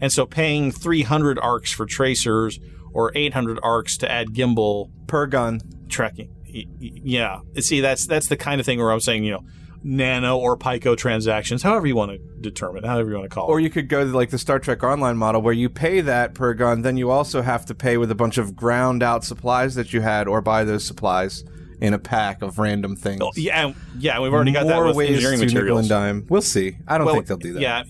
[0.00, 2.58] And so paying 300 arcs for tracers
[2.92, 6.34] or 800 arcs to add gimbal per gun tracking.
[6.46, 7.40] Yeah.
[7.58, 9.44] See, that's that's the kind of thing where I'm saying, you know,
[9.82, 13.50] nano or pico transactions, however you want to determine, however you want to call it.
[13.50, 16.34] Or you could go to like the Star Trek Online model where you pay that
[16.34, 19.74] per gun, then you also have to pay with a bunch of ground out supplies
[19.76, 21.44] that you had, or buy those supplies
[21.80, 23.20] in a pack of random things.
[23.22, 25.80] Oh, yeah, yeah, we've already got that More with ways engineering to nickel materials.
[25.80, 26.26] and dime.
[26.28, 26.76] We'll see.
[26.86, 27.60] I don't Well, think they'll do that.
[27.62, 27.82] Yeah,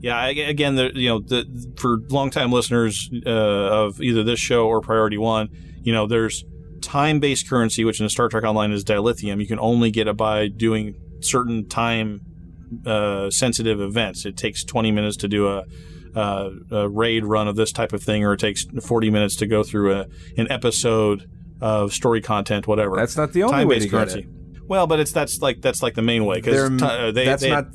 [0.00, 0.26] yeah.
[0.26, 1.44] Again, the, you know, the,
[1.78, 5.48] for longtime listeners uh, of either this show or Priority One,
[5.82, 6.44] you know, there's
[6.82, 9.40] time-based currency, which in Star Trek Online is dilithium.
[9.40, 12.20] You can only get it by doing certain time
[12.84, 14.26] uh, sensitive events.
[14.26, 15.64] It takes 20 minutes to do a,
[16.14, 19.46] uh, a raid run of this type of thing, or it takes 40 minutes to
[19.46, 20.06] go through a,
[20.36, 21.28] an episode
[21.60, 22.96] of story content, whatever.
[22.96, 24.30] That's not the only way to Time-based get it.
[24.68, 27.50] Well, but it's that's like that's like the main way because uh, they that's they,
[27.50, 27.66] not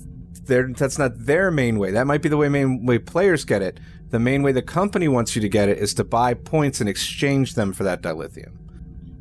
[0.44, 1.92] their that's not their main way.
[1.92, 3.80] That might be the way main way players get it.
[4.10, 6.90] The main way the company wants you to get it is to buy points and
[6.90, 8.58] exchange them for that dilithium.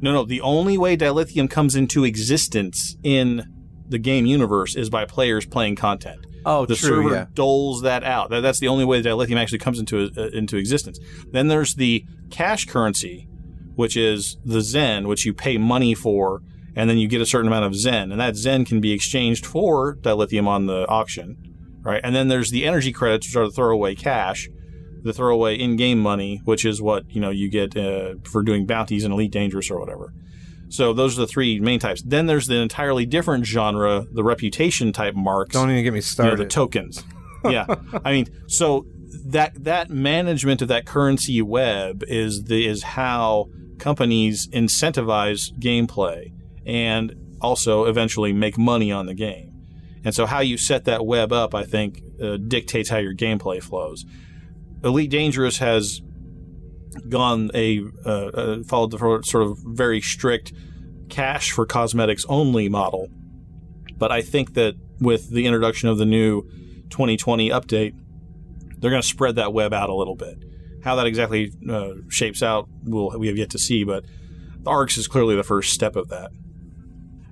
[0.01, 0.25] No, no.
[0.25, 3.45] The only way dilithium comes into existence in
[3.89, 6.27] the game universe is by players playing content.
[6.45, 7.27] Oh, the true, server yeah.
[7.35, 8.31] doles that out.
[8.31, 10.99] That, that's the only way that dilithium actually comes into uh, into existence.
[11.31, 13.29] Then there's the cash currency,
[13.75, 16.43] which is the Zen, which you pay money for,
[16.77, 19.45] and then you get a certain amount of Zen, and that Zen can be exchanged
[19.47, 21.37] for dilithium on the auction,
[21.83, 22.01] right?
[22.03, 24.49] And then there's the energy credits, which are the throwaway cash,
[25.03, 29.05] the throwaway in-game money, which is what you know you get uh, for doing bounties
[29.05, 30.13] in Elite Dangerous or whatever.
[30.69, 32.01] So those are the three main types.
[32.03, 35.53] Then there's the entirely different genre, the reputation type marks.
[35.53, 36.39] Don't even get me you know, started.
[36.39, 37.03] the tokens.
[37.45, 37.67] yeah,
[38.05, 38.87] I mean, so
[39.27, 43.49] that that management of that currency web is the is how
[43.79, 46.33] companies incentivize gameplay
[46.67, 49.51] and also eventually make money on the game.
[50.05, 53.63] And so how you set that web up, I think, uh, dictates how your gameplay
[53.63, 54.05] flows.
[54.83, 56.01] Elite Dangerous has
[57.09, 60.53] gone a uh, uh, followed the sort of very strict
[61.09, 63.09] cash for cosmetics only model.
[63.97, 66.43] But I think that with the introduction of the new
[66.91, 67.95] 2020 update,
[68.81, 70.43] they're going to spread that web out a little bit.
[70.83, 74.05] How that exactly uh, shapes out, we'll, we have yet to see, but
[74.63, 76.31] the ARCS is clearly the first step of that.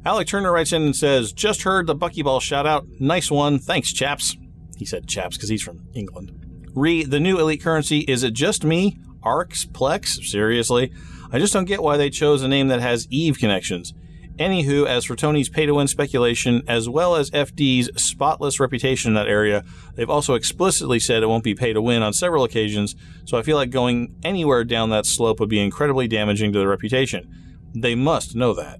[0.04, 2.86] Alec Turner writes in and says, Just heard the Buckyball shout out.
[3.00, 3.58] Nice one.
[3.58, 4.36] Thanks, chaps.
[4.76, 6.32] He said chaps because he's from England.
[6.74, 8.98] Re, the new elite currency, is it just me?
[9.22, 9.64] Arcs?
[9.64, 10.24] Plex?
[10.24, 10.92] Seriously?
[11.32, 13.92] I just don't get why they chose a name that has Eve connections.
[14.38, 19.14] Anywho, as for Tony's pay to win speculation, as well as FD's spotless reputation in
[19.14, 19.64] that area,
[19.94, 23.42] they've also explicitly said it won't be pay to win on several occasions, so I
[23.42, 27.28] feel like going anywhere down that slope would be incredibly damaging to their reputation.
[27.74, 28.78] They must know that.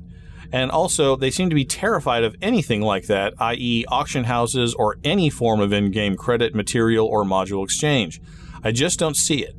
[0.52, 4.96] And also, they seem to be terrified of anything like that, i.e., auction houses or
[5.04, 8.20] any form of in game credit, material, or module exchange.
[8.62, 9.54] I just don't see it.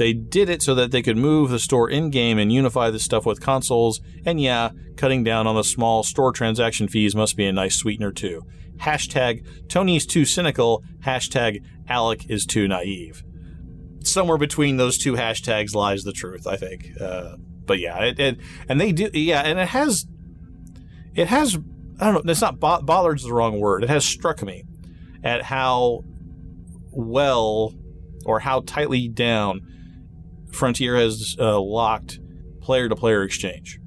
[0.00, 2.98] They did it so that they could move the store in game and unify the
[2.98, 4.00] stuff with consoles.
[4.24, 8.10] And yeah, cutting down on the small store transaction fees must be a nice sweetener
[8.10, 8.40] too.
[8.78, 10.82] Hashtag Tony's too cynical.
[11.00, 13.22] Hashtag Alec is too naive.
[14.02, 16.98] Somewhere between those two hashtags lies the truth, I think.
[16.98, 17.36] Uh,
[17.66, 18.40] but yeah, it, it,
[18.70, 20.06] and they do, yeah, and it has,
[21.14, 21.58] it has,
[22.00, 23.84] I don't know, it's not bo- bothered's the wrong word.
[23.84, 24.64] It has struck me
[25.22, 26.04] at how
[26.90, 27.74] well
[28.24, 29.66] or how tightly down
[30.52, 32.20] Frontier has uh, locked
[32.60, 33.78] player to player exchange.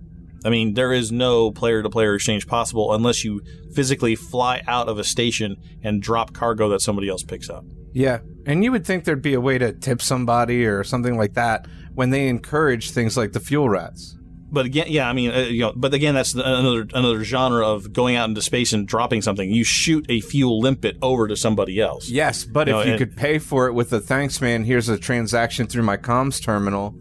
[0.46, 3.42] I mean, there is no player to player exchange possible unless you
[3.74, 7.64] physically fly out of a station and drop cargo that somebody else picks up.
[7.94, 11.34] Yeah, and you would think there'd be a way to tip somebody or something like
[11.34, 14.18] that when they encourage things like the fuel rats.
[14.54, 17.92] But again, yeah, I mean, uh, you know, but again, that's another another genre of
[17.92, 19.50] going out into space and dropping something.
[19.50, 22.08] You shoot a fuel limpet over to somebody else.
[22.08, 24.64] Yes, but You if know, you and- could pay for it with a thanks man,
[24.64, 26.96] here's a transaction through my comms terminal,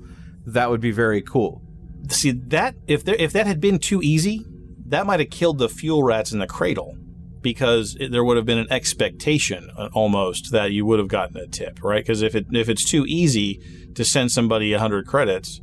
[0.47, 1.61] that would be very cool.
[2.09, 4.47] See that if there if that had been too easy,
[4.87, 6.97] that might have killed the fuel rats in the cradle
[7.43, 11.47] because there would have been an expectation uh, almost that you would have gotten a
[11.47, 12.03] tip, right?
[12.03, 13.61] Because if it if it's too easy
[13.95, 15.61] to send somebody hundred credits,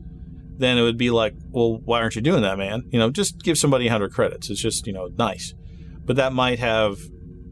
[0.59, 2.83] then it would be like, well, why aren't you doing that, man?
[2.91, 4.49] You know, just give somebody hundred credits.
[4.49, 5.53] It's just you know nice,
[6.05, 6.99] but that might have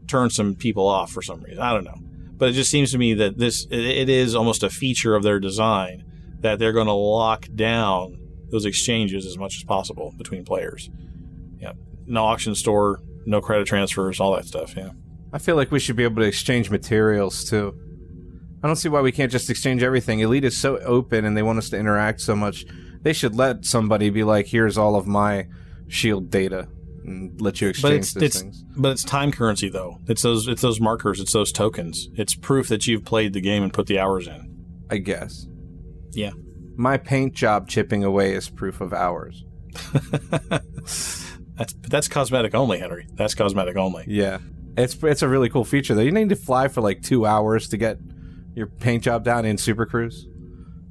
[0.06, 1.62] turned some people off for some reason.
[1.62, 1.98] I don't know,
[2.36, 5.40] but it just seems to me that this it is almost a feature of their
[5.40, 6.04] design
[6.40, 10.90] that they're going to lock down those exchanges as much as possible between players.
[11.58, 11.72] Yeah,
[12.06, 14.76] no auction store, no credit transfers, all that stuff.
[14.76, 14.90] Yeah.
[15.32, 17.74] I feel like we should be able to exchange materials too.
[18.62, 20.20] I don't see why we can't just exchange everything.
[20.20, 22.64] Elite is so open and they want us to interact so much.
[23.02, 25.46] They should let somebody be like, here's all of my
[25.88, 26.68] shield data
[27.04, 28.64] and let you But exchange it's those it's things.
[28.76, 29.98] but it's time currency though.
[30.06, 31.20] It's those it's those markers.
[31.20, 32.08] It's those tokens.
[32.14, 34.54] It's proof that you've played the game and put the hours in.
[34.90, 35.46] I guess.
[36.12, 36.30] Yeah.
[36.76, 39.44] My paint job chipping away is proof of hours.
[41.56, 43.06] That's that's cosmetic only, Henry.
[43.14, 44.04] That's cosmetic only.
[44.06, 44.38] Yeah.
[44.76, 46.02] It's it's a really cool feature though.
[46.02, 47.98] You need to fly for like two hours to get
[48.54, 50.26] your paint job down in Super Cruise.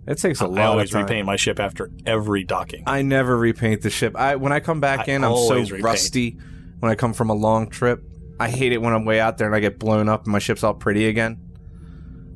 [0.08, 1.04] It takes a I lot always of time.
[1.04, 2.84] repaint my ship after every docking.
[2.88, 4.16] I never repaint the ship.
[4.16, 5.84] I when I come back I in, I'm so repaint.
[5.84, 6.38] rusty.
[6.80, 8.04] When I come from a long trip,
[8.40, 10.40] I hate it when I'm way out there and I get blown up and my
[10.40, 11.40] ship's all pretty again.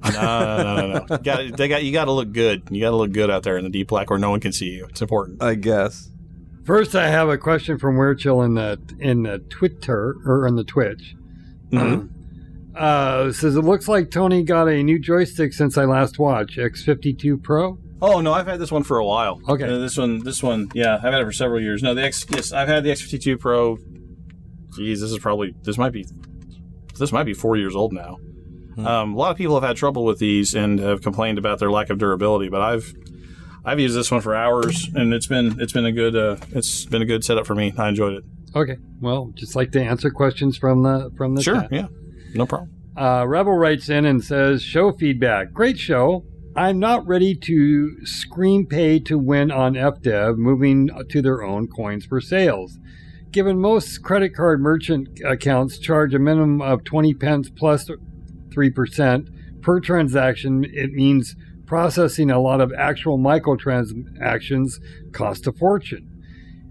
[0.04, 1.06] No, no, no, no.
[1.10, 1.18] no.
[1.20, 2.64] got, they got, you got to look good.
[2.72, 4.52] You got to look good out there in the deep black where no one can
[4.52, 4.86] see you.
[4.90, 5.44] It's important.
[5.44, 6.10] I guess.
[6.66, 10.64] First, I have a question from Weirchill in the in the Twitter or in the
[10.64, 11.16] Twitch.
[11.72, 12.10] Mhm.
[12.76, 17.42] Uh, says it looks like Tony got a new joystick since I last watched X52
[17.44, 17.78] Pro.
[18.02, 19.40] Oh no, I've had this one for a while.
[19.48, 19.66] Okay.
[19.66, 21.84] Uh, this one, this one, yeah, I've had it for several years.
[21.84, 23.78] No, the X, yes, I've had the X52 Pro.
[24.76, 26.06] Geez, this is probably this might be
[26.98, 28.18] this might be four years old now.
[28.78, 31.70] Um, a lot of people have had trouble with these and have complained about their
[31.70, 32.94] lack of durability, but I've
[33.66, 36.86] I've used this one for hours and it's been it's been a good uh, it's
[36.86, 37.74] been a good setup for me.
[37.78, 38.24] I enjoyed it.
[38.56, 41.72] Okay, well, just like to answer questions from the from the Sure, chat.
[41.72, 41.88] yeah,
[42.34, 42.72] no problem.
[42.96, 45.54] Uh, Rebel writes in and says, Show feedback.
[45.54, 46.26] Great show.
[46.56, 52.06] I'm not ready to screen pay to win on FDev, moving to their own coins
[52.06, 52.78] for sales.
[53.32, 57.90] Given most credit card merchant accounts charge a minimum of 20 pence plus
[58.50, 64.74] 3% per transaction, it means processing a lot of actual microtransactions
[65.14, 66.10] costs a fortune.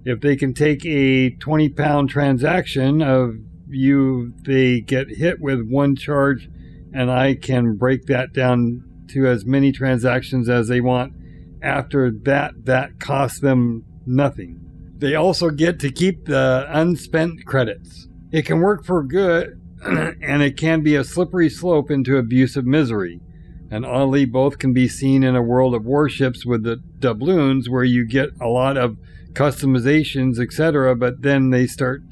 [0.05, 3.37] If they can take a 20 pound transaction of
[3.73, 6.49] you, they get hit with one charge,
[6.93, 11.13] and I can break that down to as many transactions as they want.
[11.63, 14.61] After that, that costs them nothing.
[14.99, 18.09] They also get to keep the unspent credits.
[18.33, 23.21] It can work for good, and it can be a slippery slope into abusive misery.
[23.71, 27.85] And oddly, both can be seen in a world of warships with the doubloons, where
[27.85, 28.99] you get a lot of
[29.33, 32.03] customizations, etc., but then they start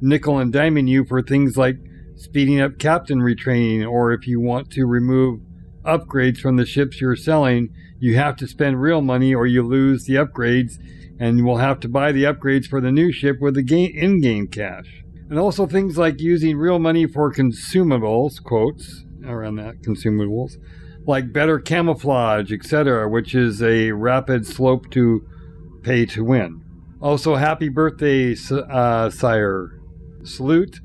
[0.00, 1.76] nickel and diming you for things like
[2.16, 5.40] speeding up captain retraining, or if you want to remove
[5.84, 7.68] upgrades from the ships you're selling,
[7.98, 10.74] you have to spend real money or you lose the upgrades,
[11.18, 13.92] and you will have to buy the upgrades for the new ship with the game,
[13.94, 15.02] in-game cash.
[15.28, 20.52] And also things like using real money for consumables, quotes around that consumables,
[21.06, 25.26] like better camouflage, etc., which is a rapid slope to
[25.82, 26.62] pay to win.
[27.00, 29.72] Also, happy birthday, uh, sire.
[30.26, 30.80] Salute.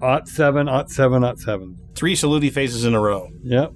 [0.00, 1.78] Ot seven, ot seven, ot seven.
[1.94, 3.30] Three saluti phases in a row.
[3.42, 3.72] Yep.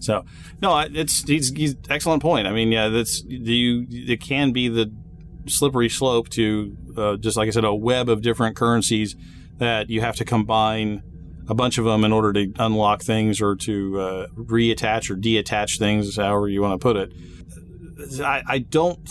[0.00, 0.24] So
[0.62, 2.46] no, it's he's, he's excellent point.
[2.46, 3.86] I mean, yeah, that's you.
[3.90, 4.90] It can be the
[5.46, 9.14] slippery slope to uh, just like I said, a web of different currencies
[9.58, 11.02] that you have to combine
[11.48, 15.78] a bunch of them in order to unlock things or to uh, reattach or deattach
[15.78, 17.12] things, however you want to put it.
[18.22, 19.06] I, I don't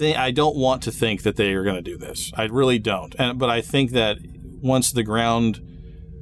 [0.00, 2.32] think I don't want to think that they are going to do this.
[2.34, 3.14] I really don't.
[3.18, 4.18] And but I think that
[4.62, 5.60] once the ground,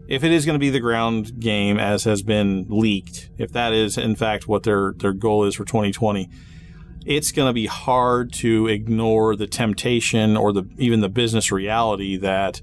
[0.09, 3.73] if it is going to be the ground game as has been leaked, if that
[3.73, 6.29] is in fact what their their goal is for 2020,
[7.07, 12.17] it's going to be hard to ignore the temptation or the even the business reality
[12.19, 12.61] that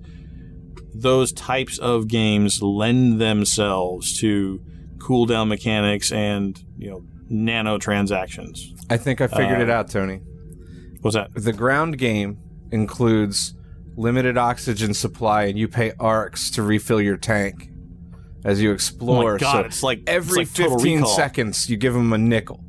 [0.93, 4.61] those types of games lend themselves to
[4.97, 8.73] cooldown mechanics and you know nano transactions.
[8.89, 10.21] I think I figured it Uh, out, Tony.
[11.05, 11.35] What's that?
[11.35, 12.39] The ground game
[12.71, 13.53] includes
[13.95, 17.69] limited oxygen supply, and you pay arcs to refill your tank
[18.43, 19.33] as you explore.
[19.33, 21.15] Oh my God, so it's like- every it's like 15 Recall.
[21.15, 22.63] seconds, you give them a nickel.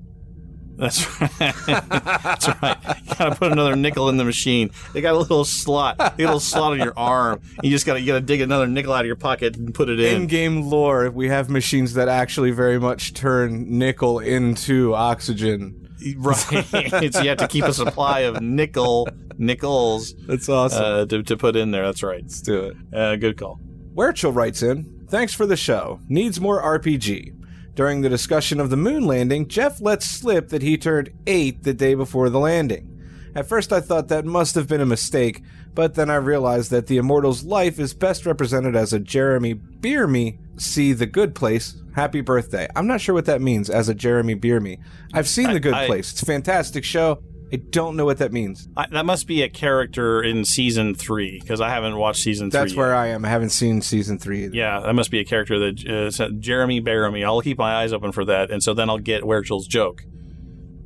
[0.77, 1.31] That's right.
[1.67, 2.77] That's right.
[3.09, 4.71] You gotta put another nickel in the machine.
[4.93, 7.41] They got a little slot, a little slot on your arm.
[7.63, 9.99] You just gotta you gotta dig another nickel out of your pocket and put it
[9.99, 10.15] in.
[10.15, 15.86] In-game lore, we have machines that actually very much turn nickel into oxygen.
[16.17, 16.37] Right.
[17.13, 20.15] so you have to keep a supply of nickel nickels.
[20.27, 20.85] That's awesome.
[20.85, 21.85] Uh, to, to put in there.
[21.85, 22.23] That's right.
[22.23, 22.77] Let's do it.
[22.95, 23.61] Uh, good call.
[23.95, 26.01] Werchel writes in, Thanks for the show.
[26.09, 27.33] Needs more RPG.
[27.75, 31.75] During the discussion of the moon landing, Jeff lets slip that he turned 8 the
[31.75, 32.93] day before the landing.
[33.35, 35.43] At first, I thought that must have been a mistake,
[35.77, 40.39] but then I realized that the Immortal's life is best represented as a Jeremy Bearimy
[40.61, 41.77] see The Good Place.
[41.95, 42.67] Happy birthday.
[42.75, 44.79] I'm not sure what that means as a Jeremy Bearimy.
[45.13, 46.13] I've seen I- The Good I- Place.
[46.13, 47.23] It's a fantastic show.
[47.53, 48.69] I don't know what that means.
[48.77, 52.59] I, that must be a character in season three because I haven't watched season three.
[52.59, 52.79] That's yet.
[52.79, 53.25] where I am.
[53.25, 54.57] I haven't seen season three either.
[54.57, 57.25] Yeah, that must be a character that uh, Jeremy Bearimy.
[57.25, 60.03] I'll keep my eyes open for that, and so then I'll get Werchel's joke.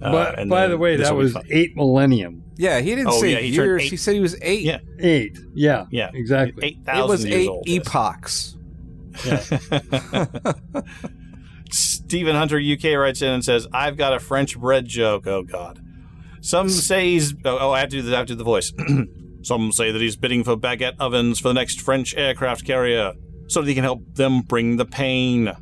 [0.02, 2.42] Uh, but and by the way, that was eight millennium.
[2.56, 3.82] Yeah, he didn't Oh, say yeah, he years.
[3.82, 3.90] eight.
[3.90, 4.62] He said he was eight.
[4.62, 5.38] Yeah, Eight.
[5.54, 5.86] Yeah.
[5.90, 6.66] yeah, Exactly.
[6.66, 7.64] Eight It was years eight old.
[7.66, 7.86] yes.
[7.86, 8.56] epochs.
[11.70, 15.80] Stephen Hunter UK writes in and says, "I've got a French bread joke." Oh God.
[16.40, 17.34] Some say he's.
[17.44, 18.72] Oh, oh, I have to do the, I have to do the voice.
[19.42, 23.12] Some say that he's bidding for baguette ovens for the next French aircraft carrier,
[23.48, 25.52] so that he can help them bring the pain.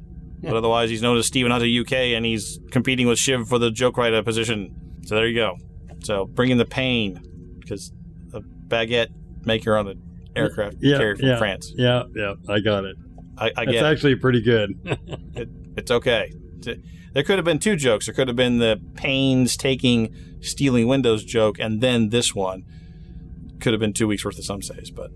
[0.40, 3.70] But otherwise, he's known as Stephen Hunter UK, and he's competing with Shiv for the
[3.70, 4.74] joke writer position.
[5.04, 5.56] So there you go.
[6.04, 7.20] So bringing the pain,
[7.60, 7.92] because
[8.32, 9.08] a baguette
[9.44, 10.02] maker on an
[10.36, 10.98] aircraft Yeah.
[10.98, 11.72] carrier from yeah, France.
[11.74, 12.04] Yeah.
[12.14, 12.34] Yeah.
[12.48, 12.96] I got it.
[13.36, 13.68] I, I it.
[13.70, 14.78] It's actually pretty good.
[15.34, 16.32] it, it's okay.
[17.14, 18.06] There could have been two jokes.
[18.06, 22.64] There could have been the painstaking stealing windows joke, and then this one.
[23.60, 25.10] Could have been two weeks worth of some says, but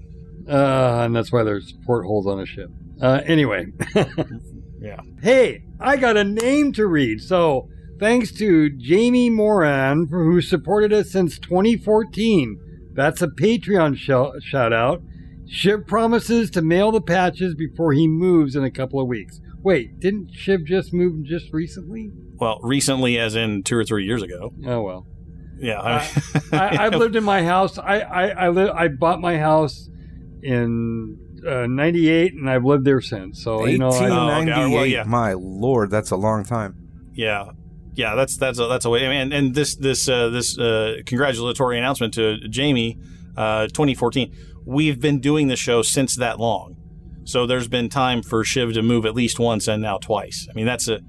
[0.48, 2.70] uh, and that's why there's portholes on a ship.
[3.00, 3.66] Uh, anyway.
[4.82, 5.00] yeah.
[5.22, 7.20] Hey, I got a name to read.
[7.22, 7.68] So,
[7.98, 12.58] thanks to Jamie Moran, for who supported us since 2014.
[12.94, 15.02] That's a Patreon shou- shout out.
[15.46, 19.40] Shiv promises to mail the patches before he moves in a couple of weeks.
[19.62, 22.10] Wait, didn't Shiv just move just recently?
[22.36, 24.52] Well, recently, as in two or three years ago.
[24.66, 25.06] Oh well.
[25.58, 26.08] Yeah, I,
[26.52, 27.78] I, I've lived in my house.
[27.78, 29.88] I I I, li- I bought my house
[30.42, 31.16] in
[31.46, 33.42] uh, '98, and I've lived there since.
[33.42, 34.52] So you know, I, 1898.
[34.54, 34.74] Oh, okay.
[34.74, 35.04] Well, yeah.
[35.04, 36.74] My lord, that's a long time.
[37.14, 37.50] yeah,
[37.94, 38.14] yeah.
[38.14, 39.04] That's that's a, that's a way.
[39.04, 42.98] And and this this uh, this uh, congratulatory announcement to Jamie,
[43.36, 44.34] uh, 2014.
[44.64, 46.76] We've been doing the show since that long,
[47.24, 50.46] so there's been time for Shiv to move at least once and now twice.
[50.48, 51.00] I mean, that's a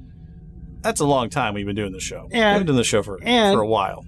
[0.82, 2.28] that's a long time we've been doing the show.
[2.32, 4.06] And- we've been doing the show for and- for a while.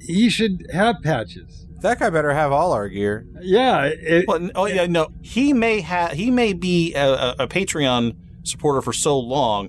[0.00, 1.66] You should have patches.
[1.80, 3.26] That guy better have all our gear.
[3.40, 3.84] Yeah.
[3.84, 5.08] It, Well, oh yeah, no.
[5.20, 6.12] He may have.
[6.12, 9.68] He may be a, a, Patreon supporter for so long.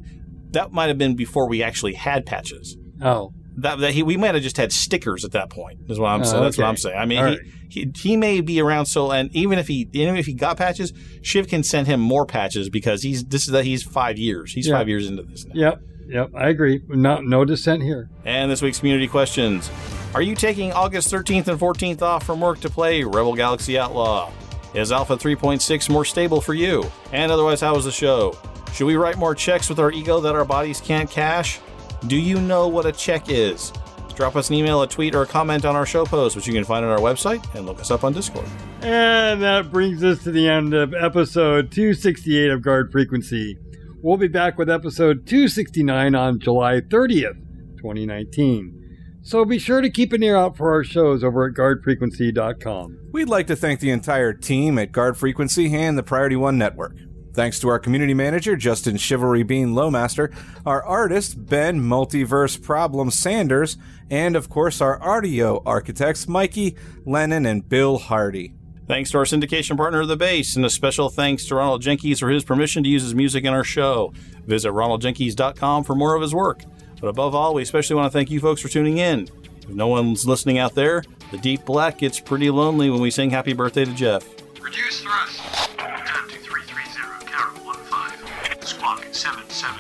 [0.52, 2.78] That might have been before we actually had patches.
[3.02, 3.34] oh.
[3.60, 5.80] That, that he, we might have just had stickers at that point.
[5.90, 6.44] Is what I'm Oh, saying.
[6.44, 6.68] That's what.
[6.68, 6.96] I'm saying.
[6.96, 7.40] I mean, he, right.
[7.70, 10.94] he he may be around so, and even if he even if he got patches,
[11.24, 14.54] Shiv can send him more patches because he's this is that he's five years.
[14.54, 15.54] He's five years into this now.
[15.56, 15.82] Yep.
[16.08, 16.30] Yep.
[16.36, 16.84] I agree.
[16.88, 18.12] No, no dissent here.
[18.26, 19.72] And this week's community questions.
[20.18, 24.32] Are you taking August 13th and 14th off from work to play Rebel Galaxy Outlaw?
[24.74, 26.90] Is Alpha 3.6 more stable for you?
[27.12, 28.36] And otherwise, how was the show?
[28.74, 31.60] Should we write more checks with our ego that our bodies can't cash?
[32.08, 33.72] Do you know what a check is?
[34.16, 36.54] Drop us an email, a tweet, or a comment on our show post, which you
[36.56, 38.48] can find on our website, and look us up on Discord.
[38.82, 43.60] And that brings us to the end of episode 268 of Guard Frequency.
[44.02, 47.38] We'll be back with episode 269 on July 30th,
[47.78, 48.87] 2019.
[49.28, 53.10] So be sure to keep an ear out for our shows over at guardfrequency.com.
[53.12, 56.96] We'd like to thank the entire team at Guard Frequency and the Priority One Network.
[57.34, 60.34] Thanks to our community manager, Justin Chivalry Bean Lowmaster,
[60.66, 63.76] our artist, Ben Multiverse Problem Sanders,
[64.10, 68.54] and of course our audio architects, Mikey, Lennon, and Bill Hardy.
[68.88, 72.30] Thanks to our syndication partner, The Base, and a special thanks to Ronald Jenkins for
[72.30, 74.14] his permission to use his music in our show.
[74.46, 76.64] Visit ronaldjenkins.com for more of his work.
[77.00, 79.28] But above all, we especially want to thank you folks for tuning in.
[79.62, 83.30] If no one's listening out there, the deep black gets pretty lonely when we sing
[83.30, 84.26] happy birthday to Jeff.
[84.62, 85.40] Reduce thrust.
[85.78, 88.62] Time to 330, Carol 15.
[88.62, 89.77] Squawk 7700.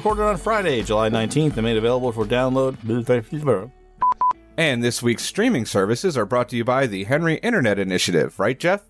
[0.00, 2.78] Recorded on Friday, July 19th, and made available for download.
[4.56, 8.58] And this week's streaming services are brought to you by the Henry Internet Initiative, right,
[8.58, 8.80] Jeff?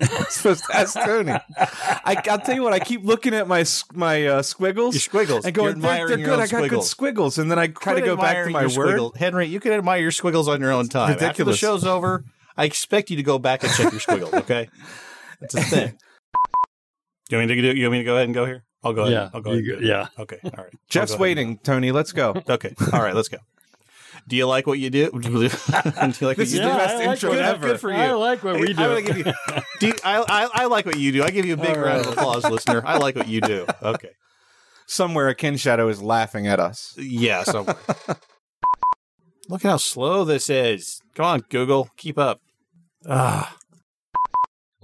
[0.00, 1.32] I'm supposed to ask Tony.
[1.58, 2.72] I, I'll tell you what.
[2.72, 5.44] I keep looking at my my uh, squiggles, Your squiggles.
[5.44, 6.38] and going, You're they're, they're good.
[6.40, 6.90] I got good squiggles.
[6.90, 8.98] squiggles, and then I try to go back to my your word.
[8.98, 9.16] squiggle.
[9.18, 11.18] Henry, you can admire your squiggles on your own time.
[11.20, 12.24] After the show's over,
[12.56, 14.70] I expect you to go back and check your squiggles, okay?
[15.38, 15.98] That's a thing.
[17.28, 17.76] You want me to do?
[17.76, 18.65] You want me to go ahead and go here?
[18.86, 19.12] I'll go ahead.
[19.12, 19.64] Yeah, I'll go ahead.
[19.64, 19.88] you and go- do it.
[19.88, 20.08] yeah.
[20.22, 20.38] Okay.
[20.44, 20.72] All right.
[20.88, 21.92] Jeff's waiting, Tony.
[21.92, 22.34] Let's go.
[22.48, 22.74] Okay.
[22.92, 23.14] All right.
[23.14, 23.38] Let's go.
[24.28, 25.10] Do you like what you do?
[25.20, 26.72] do you like This what is you the do?
[26.76, 27.66] best I like intro what- ever.
[27.68, 27.96] Good for you.
[27.96, 29.02] I like what we I'm do.
[29.02, 29.24] give you,
[29.80, 31.22] do you- I, I, I like what you do.
[31.22, 32.82] I give you a big All round of applause, listener.
[32.84, 33.66] I like what you do.
[33.82, 34.10] Okay.
[34.88, 36.94] Somewhere a kin shadow is laughing at us.
[36.98, 37.42] Yeah.
[37.44, 37.76] Somewhere.
[39.48, 41.00] Look how slow this is.
[41.14, 41.88] Come on, Google.
[41.96, 42.40] Keep up.
[43.08, 43.56] Ah.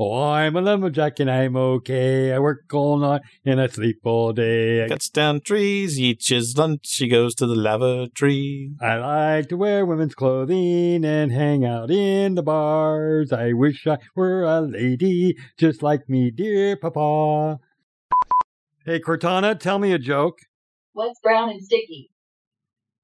[0.04, 2.32] Oh, I'm a lumberjack and I'm okay.
[2.32, 4.84] I work all night and I sleep all day.
[4.84, 8.72] I, Cuts down trees, eats his lunch, he goes to the lavatory.
[8.80, 13.32] I like to wear women's clothing and hang out in the bars.
[13.32, 17.60] I wish I were a lady just like me, dear papa.
[18.84, 20.40] Hey, Cortana, tell me a joke.
[20.94, 22.10] What's brown and sticky?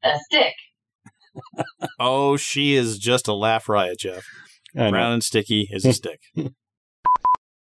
[0.03, 0.55] A stick.
[2.01, 4.25] Oh, she is just a laugh riot, Jeff.
[4.75, 6.21] Brown and sticky is a stick.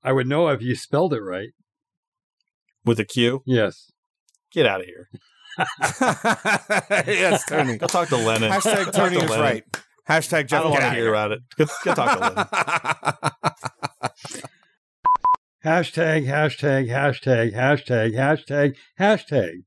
[0.07, 1.49] I would know if you spelled it right.
[2.85, 3.43] With a Q?
[3.45, 3.91] Yes.
[4.53, 5.09] Get out of here.
[7.09, 7.77] yes, Tony.
[7.77, 8.53] Go talk to Lennon.
[8.53, 9.45] Hashtag talk Tony to is Lennon.
[9.45, 9.65] right.
[10.09, 11.41] Hashtag I don't want to hear about it.
[11.59, 12.47] Go, go talk to Lennon.
[15.65, 19.65] Hashtag, hashtag, hashtag, hashtag, hashtag, hashtag.